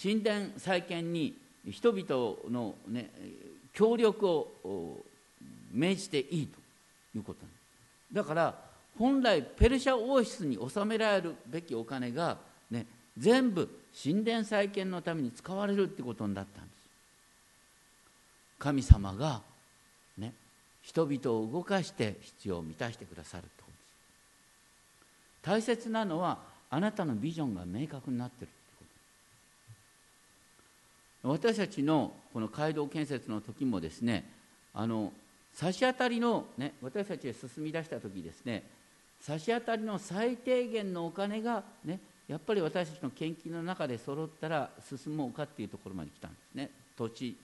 [0.00, 1.38] 神殿再建に
[1.70, 3.08] 人々の、ね、
[3.72, 4.98] 協力を
[5.72, 6.58] 命じていいと
[7.16, 7.61] いうことなんです。
[8.12, 8.54] だから
[8.98, 12.36] 本来ペルシャ王室に納められるべきお金が、
[12.70, 12.86] ね、
[13.16, 13.68] 全部
[14.02, 16.72] 神殿再建のために使われるってことになったんです。
[18.58, 19.40] 神様が、
[20.18, 20.32] ね、
[20.82, 23.82] 人々を動かして必要を満たしてくださるってことです。
[25.42, 26.38] 大切なのは
[26.70, 28.54] あなたのビジョンが明確になってるって
[31.22, 31.28] こと。
[31.30, 34.30] 私たちのこの街道建設の時もですね
[34.74, 35.12] あの
[35.54, 38.62] 差し当たりの、ね、私たちが進み出した時ですね
[39.20, 46.70] 差し当たりの最低限のお金が、ね、やっぱり私たちの献金の中で揃ったら進もうかっていうところまで来たんですね。
[46.96, 47.36] 土地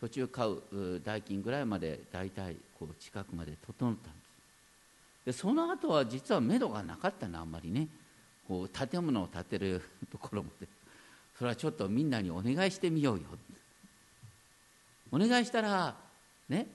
[0.00, 5.26] 土地を買う代金ぐらいまで大体こう近くまで整ったんです。
[5.26, 7.88] でその後は実は目処がなかったなあんまりね。
[8.46, 9.82] こう建物を建てる
[10.12, 10.68] ところまで。
[11.38, 13.24] それはちょっとみんなにお願いしてみようよ。
[15.10, 15.96] お願いしたら
[16.48, 16.66] ね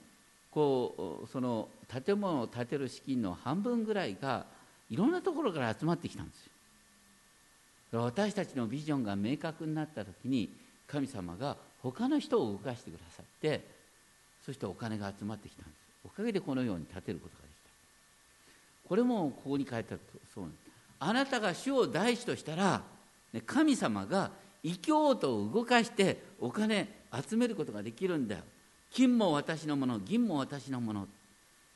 [0.52, 1.68] こうその
[2.04, 4.46] 建物を建てる資金の半分ぐらいが
[4.90, 6.44] いろんなところから集まってきたんです
[7.92, 8.02] よ。
[8.02, 10.50] 私たちのビジョンが明確になった時に
[10.86, 13.66] 神様が他の人を動かしてくださって
[14.44, 15.74] そしてお金が集まってきたんです。
[16.04, 18.88] おかげでこのように建てることができた。
[18.88, 20.62] これもここに書いてあるとそうなんです。
[21.00, 22.82] あなたが主を大事としたら
[23.46, 24.30] 神様が
[24.62, 26.88] 異教徒を動かしてお金
[27.28, 28.42] 集めることができるんだよ。
[28.92, 31.08] 金も私のもの銀も私のもの。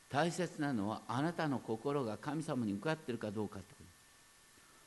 [0.09, 3.83] 大切なのはあなたの心が神様に向かってるかどうかってこ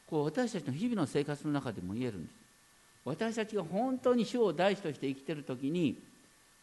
[0.09, 0.11] と。
[0.17, 2.35] こう私たちの日々の生活の中でも言えるんです。
[3.05, 5.99] 私たちが本当に主を大事として生きている時に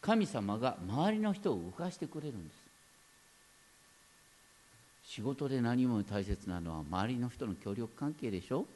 [0.00, 2.68] 神様が周りの人を動かしてくれるんです。
[5.04, 8.66] 仕事で何も大切なのは周りの人の協力関係でしょ。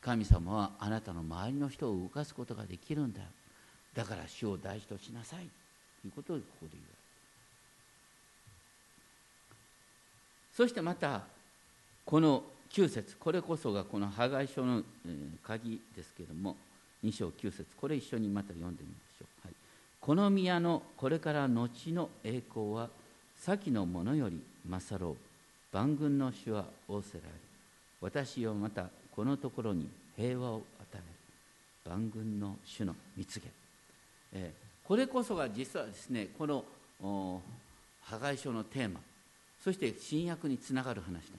[0.00, 3.20] 神様はあなたの周りの人を動かすことができるんだ。
[3.20, 3.26] よ
[3.94, 5.61] だから主を大事としなさい。
[6.06, 6.96] いうことをここで言われる
[10.54, 11.22] そしてまた
[12.04, 14.82] この9節これこそがこの破壊書の
[15.42, 16.56] 鍵ですけれども
[17.04, 19.54] 2章9節これ一緒にまた読んでみましょう、はい、
[20.00, 22.88] この宮のこれから後の栄光は
[23.42, 25.16] 先のものより勝ろう。
[25.72, 27.34] 万軍の主は仰せられる
[28.00, 28.86] 私をまた
[29.16, 31.02] このところに平和を与える。
[31.90, 33.46] 万軍の主の蜜げ、
[34.34, 36.64] えー、これこそが実はですねこの
[38.02, 39.00] 破壊書のテーマ
[39.62, 41.32] そして新約につながる話なんです。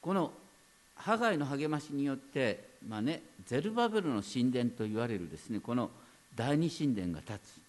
[0.00, 0.32] この
[0.96, 5.90] ハガイの励ましによって、まあね、ゼルバベルの神殿と言われるですねこの
[6.34, 7.60] 第二神殿が立つ。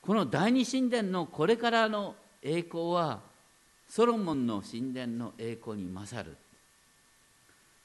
[0.00, 3.20] この第二神殿のこれからの栄光は
[3.88, 6.36] ソロモンの神殿の栄光に勝る。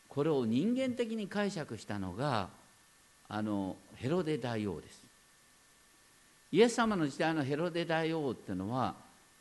[0.08, 2.50] これを人間的に解釈したのが
[3.30, 5.04] あのヘロデ大王です。
[6.52, 8.96] イエス様の時代のヘロデ大王っていうのは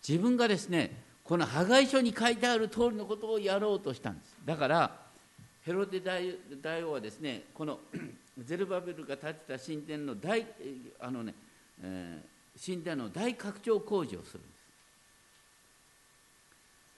[0.07, 4.37] 自分がですねこの破壊書に書いてある通りのことをやろうとしたんです。
[4.45, 4.91] だから
[5.65, 7.81] ヘロデ大王はですねこの
[8.39, 10.47] ゼルバベルが建てた神殿の大
[11.01, 11.35] あのね、
[11.83, 14.57] えー神殿の大拡張工事をするんです。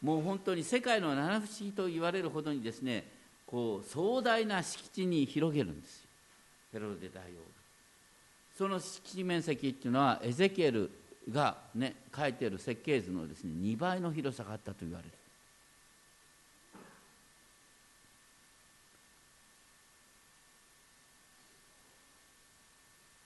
[0.00, 3.10] もう本当に世界の七不思議と言われるほどにですね
[3.46, 6.07] こう壮大な敷地に広げるんですよ。
[6.72, 7.58] ヘロデ大王。
[8.56, 10.90] その敷地面積っていうのはエゼキエル
[11.30, 15.12] がね書いてる設計図のですね2倍の広さがあったと言われる。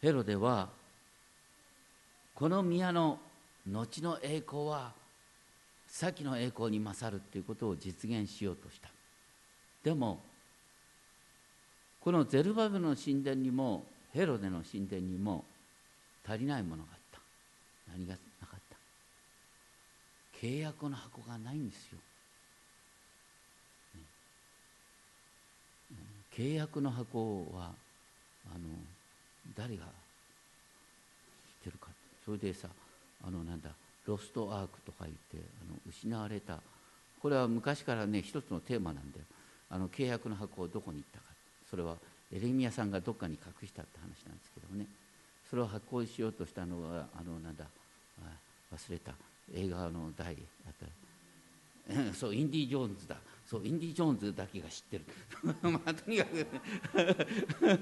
[0.03, 0.69] ヘロデは
[2.35, 3.19] この宮の
[3.67, 4.93] 後の栄光は
[5.87, 8.89] 先の栄光に勝るっていうことを実現しようとした。
[9.85, 10.21] でも
[12.03, 15.45] このゼルバブの神殿にもヘロデの神殿にも
[16.27, 17.21] 足りないものがあった。
[17.93, 18.77] 何がなかった。
[20.47, 21.99] 契約の箱がないんですよ、
[25.95, 26.01] ね、
[26.37, 27.71] 契約の箱は
[28.53, 28.65] あの
[29.57, 29.85] 誰が
[32.25, 32.69] それでさ
[33.25, 33.71] あのなんだ
[34.07, 36.59] ロストアークとか言ってあの失われた。
[37.21, 39.25] これは昔からね一つのテーマなんだよ。
[39.71, 41.32] あの契約の箱をどこに行ったか。
[41.73, 41.97] それは
[42.31, 44.85] エレミアさんがどっかに隠したって話なんですけどね。
[45.49, 47.65] それを発行しようとしたのはあのなんだ
[48.75, 49.13] 忘れた
[49.55, 52.13] 映画の題あった。
[52.15, 53.17] そうインディ・ジョーンズだ。
[53.47, 55.05] そうインディ・ジョーンズだけが知ってる。
[55.63, 56.47] まあとにかく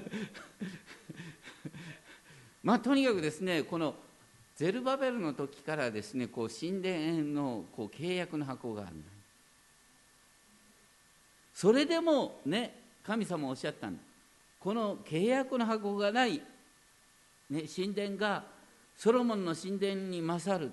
[2.63, 3.93] まあとにかくですねこの
[4.55, 8.95] ゼルバベルの時からですねこう神殿のこう契約の箱がある
[11.53, 14.01] それでもね神様おっしゃったんだ。
[14.59, 16.41] この契約の箱がない、
[17.49, 18.43] ね、神殿が
[18.95, 20.71] ソロモンの神殿に勝る。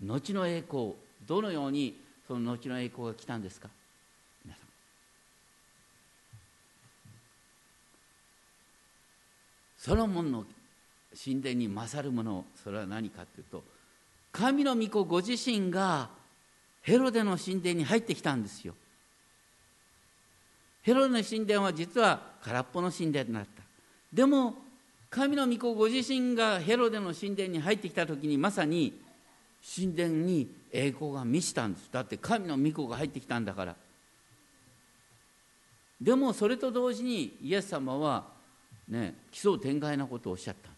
[0.00, 0.94] 後の栄光
[1.26, 3.68] どのようにその後の栄光が来たんですか？
[4.44, 4.66] 皆さん。
[9.78, 10.44] ソロモンの
[11.22, 13.62] 神殿に勝るものそれは何かというと
[14.32, 16.10] 神の御子ご自身が
[16.82, 18.74] ヘロデの神殿に入ってきたんですよ。
[20.86, 23.64] ヘロデの神殿は実は空っぽの神殿だった。
[24.12, 24.54] でも
[25.10, 28.96] 神の御子ご自身がヘロデの神殿に入ってきた時にまさに
[29.76, 31.88] 神殿に栄光が満ちたんです。
[31.90, 33.74] だって神の御子が入ってきたんだから。
[36.00, 38.28] でもそれと同時にイエス様は
[38.88, 40.70] ね奇想天外なことをおっしゃった。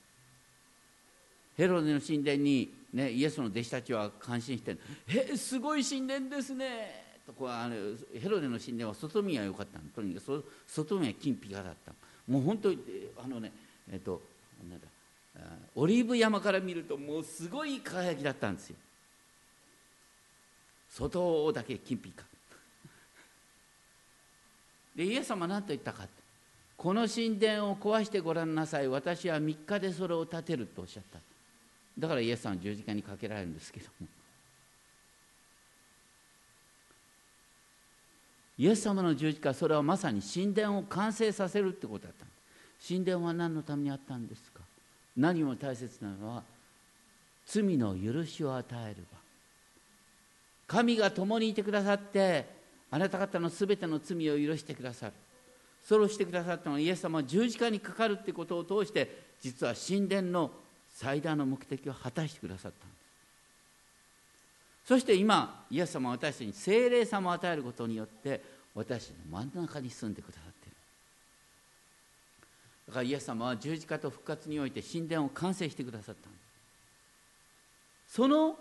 [1.59, 4.71] ヘロデの神殿に、ね、イエスの弟子たちは感心して
[5.07, 7.75] 「へえすごい神殿ですね」こうあの
[8.19, 11.93] ヘロデの神殿は外見は良かったとにかく外見は金ピカだった
[12.27, 12.79] もう本当に
[13.23, 13.53] あのね
[13.93, 14.21] えっと
[14.69, 14.87] なんだ
[15.75, 18.77] オリーブ山から見るともうすごい輝きだったんですよ。
[20.91, 22.25] 外だけ金ピカ。
[24.97, 26.09] でイエス様何と言ったか
[26.77, 28.89] この神殿を壊してごらんなさい。
[28.89, 31.21] 私は3日でそれを建てるとおっしゃった。
[31.99, 34.09] だからイエスさんは十字架にかけられるんですけども。
[38.59, 42.27] イエス様の十字架それはまさに神殿を完成させるってことだった。
[42.87, 44.61] 神殿は何のためにあったんですか？
[45.17, 46.43] 何も大切なのは
[47.47, 49.19] 罪の許しを与える場。
[50.67, 52.47] 神が共にいてくださって
[52.91, 55.13] あなた方のすべての罪を許してくださる。
[55.85, 60.51] それをしてくださったのはイエス様は十字架にかかるってことを通して実は神殿の
[60.93, 62.98] 最大の目的を果たしてくださったんです
[64.89, 68.41] そして今イエス様は私たちに精霊様を与えることによって
[68.75, 70.77] 私たちの真ん中に住んでくださっている。
[72.87, 76.31] だからイエス様は十字架と復活において神殿を完成してくださった。
[78.09, 78.57] その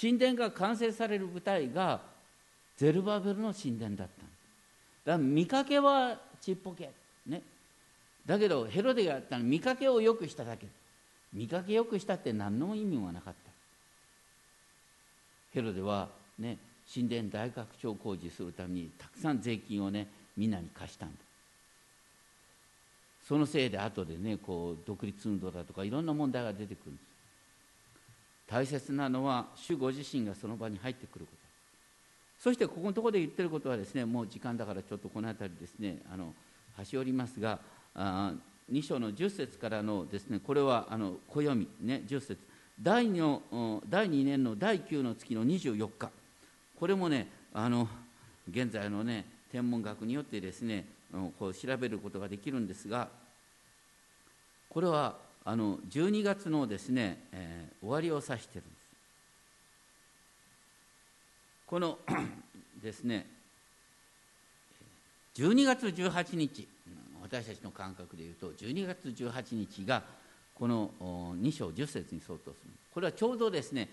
[0.00, 2.00] 神殿が完成される舞台が
[2.78, 4.22] ゼルバベルの神殿だった。
[4.22, 4.30] だか
[5.04, 6.88] ら見かけはちっぽけ。
[7.26, 7.42] ね。
[8.24, 10.66] だけどヘロデがやったのは見かけをよくしただけ。
[11.30, 13.47] 見かけよくしたって何の意味もなかった。
[15.58, 16.56] ヘロデはね
[16.92, 20.06] 神殿大拡張工事するためにたくさん税金をね
[20.36, 21.16] みんなに貸したんだ。
[23.26, 27.06] そのせいで後でねこう独立運動だとかいろんな問題が出てくるんです。
[28.46, 31.38] 大切なのは主ご自身がその場に入ってくること。
[32.38, 36.32] そしてここのところで言ってることはですねもう時間だからちょっとこの辺りですねあの
[36.76, 37.58] 端折りますが
[37.96, 38.32] あ
[38.72, 42.38] 2章の10節からのですねこれはあの暦ね10節。
[42.80, 46.10] 第 2, の第2年の第9の月の24日。
[46.78, 47.88] これもねあの
[48.48, 50.84] 現在のね天文学によってですね
[51.38, 53.08] こう調べることができるんですが
[54.68, 58.78] これはあの12月のですね、えー、終わりを指してるんです。
[61.66, 61.98] この
[62.82, 63.26] ですね
[65.34, 66.68] 12月18日。
[67.20, 70.02] 私たちの感覚でいうと12月18日が
[70.58, 70.90] この
[71.40, 72.72] 2章10節に相当する。
[72.92, 73.88] これはちょうどですね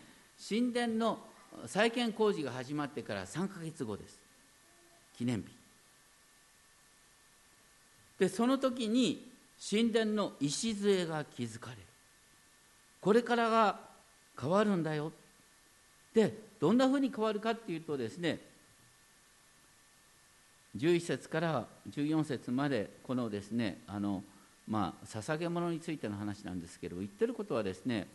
[0.49, 1.19] 神殿の
[1.67, 4.19] 再建工事が始まってから3か月後です。
[5.17, 5.47] 記念日。
[8.19, 9.31] でその時に
[9.69, 11.81] 神殿の礎が築かれる。
[12.99, 13.79] これからが
[14.39, 15.11] 変わるんだよ。
[16.13, 18.39] でどんなふうに変わるかっていうとですね
[20.77, 24.23] 11節から14節までこのですねあの
[24.67, 28.07] まあ捧げ物についての話なんですけど言ってることはですね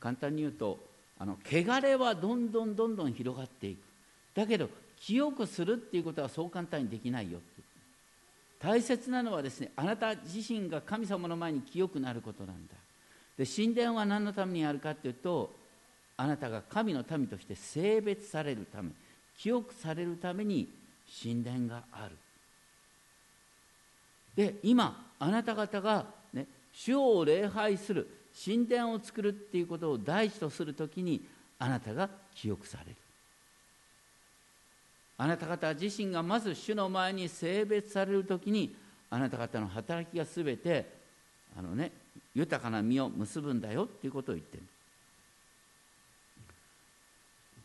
[0.00, 0.78] 簡単に言うと
[1.18, 3.78] あの汚れはどんどんどんどん広がっていく。
[4.34, 7.40] だけど清くするっていうことはそう簡単にできないよ
[8.60, 12.74] 大切なのはですねあなた自身が神様の前に清くなることなんだ。
[13.36, 15.52] で神殿は何のためにあるかっていうと
[16.16, 18.90] あなたが神の民として性別されるため
[19.36, 20.68] 清くされるために
[21.22, 22.16] 神殿がある。
[24.36, 28.08] で今あなた方が、ね、主を礼拝する
[28.44, 31.24] 神殿を作るっていうことを第一とするときに
[31.60, 32.96] あなたが清くされる。
[35.18, 38.74] あなた方自身がまず主の前に性別されるときに
[39.10, 40.92] あなた方の働きがすべて
[41.56, 41.92] あの、ね、
[42.34, 44.64] 豊かな実を結ぶんだよっていうことを言ってる。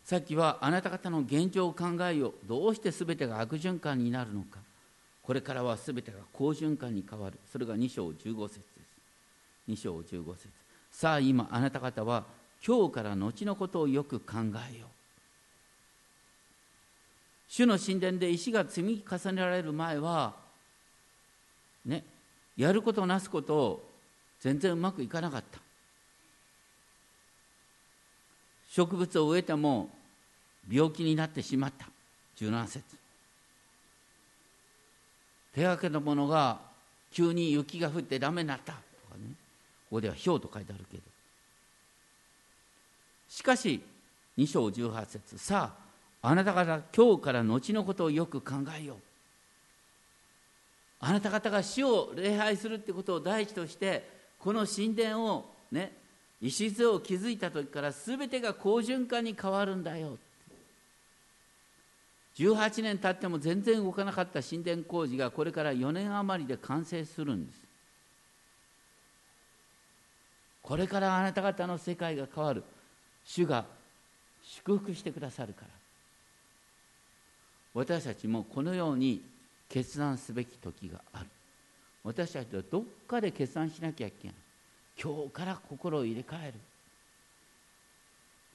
[0.03, 4.59] さっきはあなた方の現状を考えよどうして全てが悪循環になるのか。
[5.27, 7.37] これからは全てが好循環に変わる。
[7.51, 8.65] それが2章15節です。
[9.67, 10.47] 2章15節。
[10.89, 12.23] さあ今あなた方は
[12.65, 14.35] 今日から後のことをよく考
[14.73, 14.89] えよう。
[17.49, 20.33] 主の神殿で石が積み重ねられる前は
[21.85, 22.05] ね
[22.55, 23.83] やることなすこと
[24.39, 25.59] 全然うまくいかなかった。
[28.69, 29.89] 植物を植えても
[30.71, 31.89] 病気になってしまった。
[32.37, 33.06] 17節。
[35.57, 36.59] 手がけのものが
[37.11, 38.73] 急に雪が降ってダメになった。
[38.73, 38.77] と
[39.09, 39.31] かね。
[39.89, 41.03] ここでは氷と書いてあるけど。
[43.27, 43.81] しかし
[44.37, 45.73] 2章18節さ
[46.21, 48.97] ああなた方今日から後のことをよく考えよう。
[50.99, 54.07] あなた方が死を礼拝するってことを第一として
[54.39, 55.91] この神殿をね
[56.39, 60.19] 礎を築いた時から全てが好循環に変わるんだよ。
[62.37, 67.59] 18年経っても全然動かなかった神殿工事がこれから4年余りで完成するんです。
[70.61, 72.63] これからあなた方の世界が変わる。
[73.25, 73.65] 主が
[74.43, 75.67] 祝福してくださるから。
[77.73, 79.21] 私たちもこのように
[79.69, 81.25] 決断すべき時がある。
[82.03, 84.35] 私たちはどっかで決断しなきゃいけない。
[85.01, 86.53] 今日から心を入れ替える。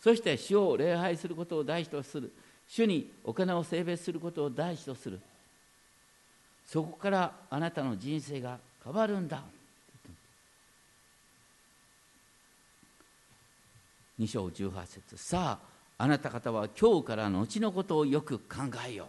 [0.00, 2.32] そして主を礼拝することを第一とする。
[2.74, 5.20] 主にお金を性別することを第一とする。
[6.66, 9.42] そこからあなたの人生が変わるんだ。
[14.18, 15.18] 2章18節。
[15.18, 15.58] さ
[15.98, 19.08] ああなた方は今日から後のことをよく考えよう。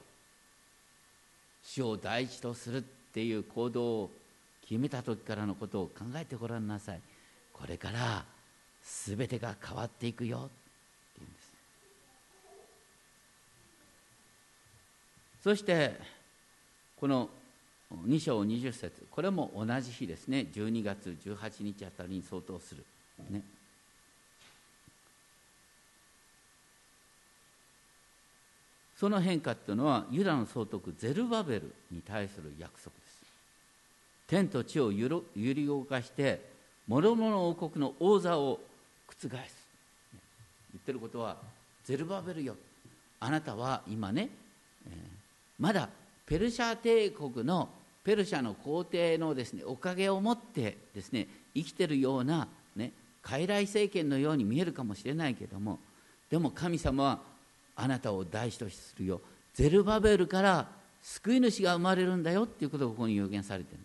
[1.63, 2.81] 主を第一とするっ
[3.13, 4.11] ていう行動を
[4.67, 6.99] 決めた時からのことを考えてごらんなさい。
[7.53, 8.25] これから
[8.83, 10.51] 全てが変わっていくよって
[11.19, 11.53] 言うんです
[15.43, 15.99] そして
[16.99, 17.29] この
[18.07, 20.47] 2章20節これも同じ日ですね。
[20.53, 22.83] 12月18日あたりに相当する。
[23.29, 23.41] ね。
[28.97, 33.23] その変化っていうのはユダの総督ゼルバベルに対する約束です。
[34.27, 36.39] 天と地を揺り動かして
[36.87, 38.61] 諸々王国の王座を
[39.07, 39.29] 覆す。
[39.29, 39.37] 言
[40.77, 41.35] ってることは
[41.83, 42.55] ゼルバベルよ。
[43.19, 44.29] あなたは今ね、
[44.87, 45.12] えー、
[45.63, 45.87] まだ
[46.25, 47.69] ペルシャ帝国の
[48.03, 52.91] ペルシャの皇帝のですねおかげを持ってですね生きてるようなね
[53.23, 55.79] 傀儡政権のように見えるかもしれないけども
[56.29, 57.19] でも神様は
[57.77, 59.21] あなたを大使とするよ
[59.53, 60.67] ゼルバベルから
[61.01, 63.79] 救い主が生まれるんだよっていうことがここに予言されてる。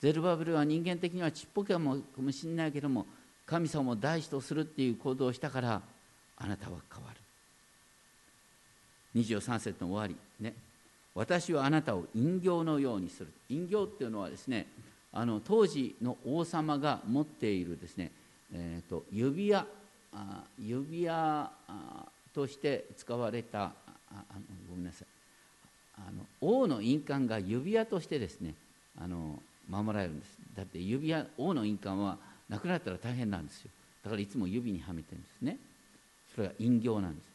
[0.00, 1.96] ゼルバベルは人間的にはちっぽけかも
[2.32, 3.06] しれないけども
[3.46, 5.80] 神様を大使とするっていう行動をしたから
[6.38, 7.20] あなたは変わる。
[9.14, 10.16] 23節の終わり。
[10.40, 10.73] ね。
[11.14, 13.28] 私はあなたを人形のようにする。
[13.48, 14.66] 人形っていうのはですね
[15.12, 18.10] あの当時の王様が持っているですね、
[18.52, 19.64] えーと、指輪
[20.12, 21.50] あ指輪
[22.34, 23.72] として使われたあ
[24.12, 25.06] あのごめんなさい。
[25.96, 28.54] あの王の印鑑が指輪としてですね
[29.00, 30.36] あの守られるんです。
[30.56, 33.70] だって指輪王の印鑑はなくなったら大変なんですよ。
[34.02, 35.58] だからいつも指にはめてるんですね。
[36.34, 37.28] それが印形なんです。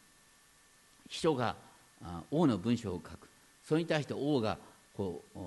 [1.08, 1.56] 秘書が
[2.30, 3.29] 王の文章を書く。
[3.70, 4.58] それに対して王が
[4.98, 5.40] こう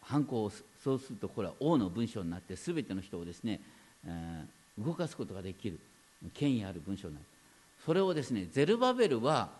[0.00, 0.52] 犯行を
[0.82, 3.60] そうするとこれは王の文章になって全ての人をですね、
[4.06, 5.78] えー、動かすことができる
[6.32, 7.26] 権威ある文章になる。
[7.84, 9.50] それをですねゼルバベルは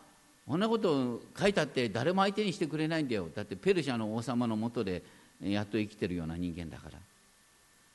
[0.46, 3.28] こんなこと書いたって誰も相手にしてくれないんだよ。
[3.34, 5.02] だってペルシャの王様のもとで
[5.42, 6.98] やっと生きてるような人間だから。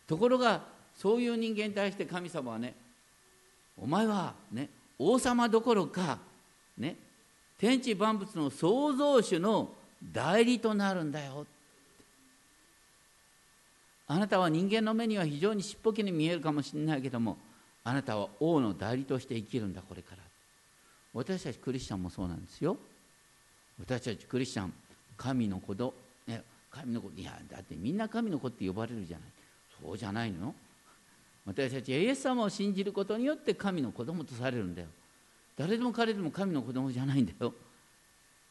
[0.05, 0.61] ところが
[0.95, 2.75] そういう人間に対して神様はね
[3.81, 6.19] お前はね王様どころか
[6.77, 6.97] ね
[7.57, 9.71] 天地万物の創造主の
[10.11, 11.45] 代理となるんだよ。
[14.07, 17.37] あなたは人間の目には非常にしっぽけに見えるかもしれないけども
[17.85, 20.17] あなたは王の代理として生きるんだこれから。
[21.13, 22.77] 私たちクリスチャンもそうなんですよ。
[23.79, 24.73] 私たちクリスチャン
[25.15, 25.93] 神の子ど、
[26.27, 26.41] ね、
[26.71, 29.27] 神の子いやだってみんな神の子って呼ばれるじゃない。
[29.81, 30.53] そうじゃないの。
[31.45, 34.87] 私たちイエス様を信じることによって神の子供とされるんだよ。
[35.57, 37.53] 誰でも彼でも神の子供じゃないんだよ。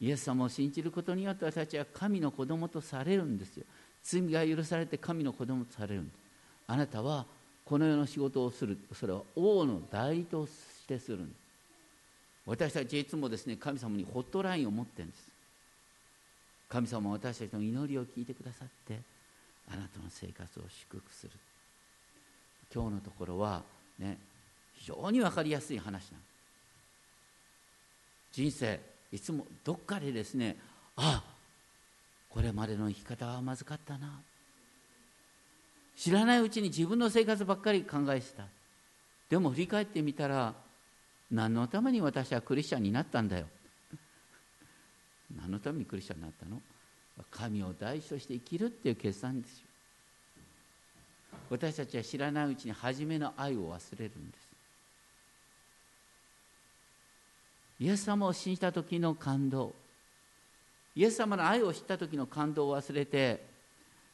[0.03, 3.63] イエス様を信じることによって私たちは神の子供とされるんですよ。
[4.03, 6.17] 罪が許されて神の子供とされるんです。
[6.67, 7.25] あなたは
[7.63, 8.77] この世の仕事をする。
[8.93, 10.51] それは王の代理とし
[10.85, 11.37] てするんです。
[12.45, 15.31] 私たちいつもですね神様にホットラインを持ってるんです。
[16.67, 18.99] 神様は私たちの祈りを聞いてくださって
[19.71, 21.31] あなたの生活を祝福する。
[22.75, 23.63] 今日のところは
[23.97, 24.17] ね
[24.75, 26.11] 非常に分かりやすい話なんです
[28.33, 30.57] 人生いつもどっかでですね
[30.97, 31.23] あ
[32.29, 34.19] これまでの生き方はまずかったな。
[35.95, 38.45] 知らないうちに自分の生活ばっかり考えてた。
[39.29, 40.55] でも振り返ってみたら
[41.29, 43.45] 何のために私はクリスチャンになったんだよ。
[45.39, 46.59] 何のためにクリスチャンになったの？
[47.29, 49.67] 神を大事として生きるっていう決断ですよ。
[51.51, 54.42] 私たちは知らないうちに初めの愛を忘れるんです。
[57.83, 59.73] イエス様を信じた時の感動。
[60.95, 63.45] イエス様の愛を知った時の感動を忘れて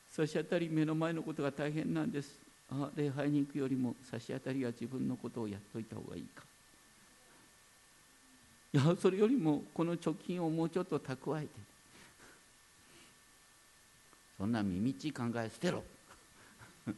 [0.09, 2.31] 差し当たり目の前のことが大変なんです。
[2.71, 6.43] あ礼拝に行くよりも差し当たりは自分のことをやっといた方がいいか。
[8.73, 11.49] いやそれよりもこの貯金をもうちょっと蓄えて。
[14.39, 15.83] そんな耳っちい考え捨てろ。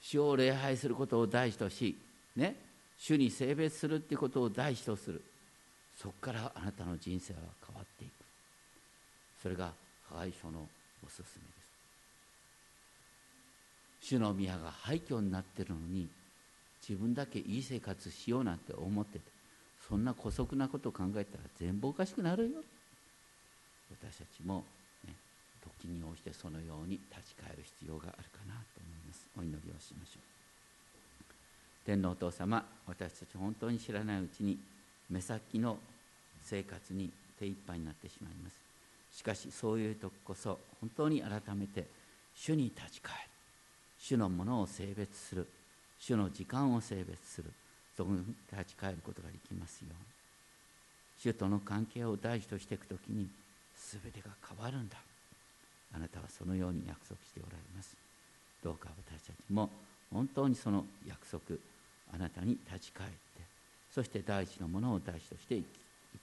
[0.00, 1.96] 主を礼拝することを大事とし
[2.36, 2.65] ね。
[2.98, 5.22] 主に性別するっていうことを大事とする。
[5.96, 8.12] そこからあなたの人生は変わっていく。
[9.42, 9.72] それが
[10.08, 10.66] 加害書の
[11.04, 11.28] おすすめで
[14.02, 14.08] す。
[14.08, 16.08] 主の宮が廃墟になってるのに
[16.86, 19.24] 自分だけいい生活しようなんて思ってて
[19.88, 22.62] そんな姑息なこと考えたら全部おかしくなるよ。
[23.90, 24.64] 私たちも、
[25.06, 25.14] ね、
[25.80, 29.28] 時に応じてそのように立ち返る必要があるかなと思います。
[29.38, 30.35] お祈りをしましょう。
[31.86, 34.58] 天皇お父様私たち本当に知らないうちに
[35.08, 35.78] 目先の
[36.42, 38.56] 生活に手一杯になってしまいます。
[39.16, 41.86] しかしそういう時こそ本当に改めて
[42.34, 43.20] 主に立ち返る。
[44.00, 45.46] 主のものを性別する。
[46.00, 47.52] 主の時間を性別する。
[47.96, 48.18] そこに
[48.52, 49.86] 立ち返ることができますよ。
[49.90, 49.98] うに
[51.18, 53.28] 主との関係を大事としていくときに
[53.76, 54.96] 全てが変わるんだ。
[55.94, 57.96] あなたはそのように約束しておられます。
[58.64, 59.70] どうか私たちも
[60.12, 61.40] 本当にその約束
[62.14, 63.16] あなたに立ち返って
[63.92, 65.62] そして第一のものを第一として生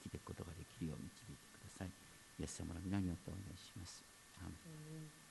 [0.02, 1.88] きていくことができるよう導いてください
[2.40, 4.02] イエス様の皆によってお願いします。
[4.42, 5.23] アーメン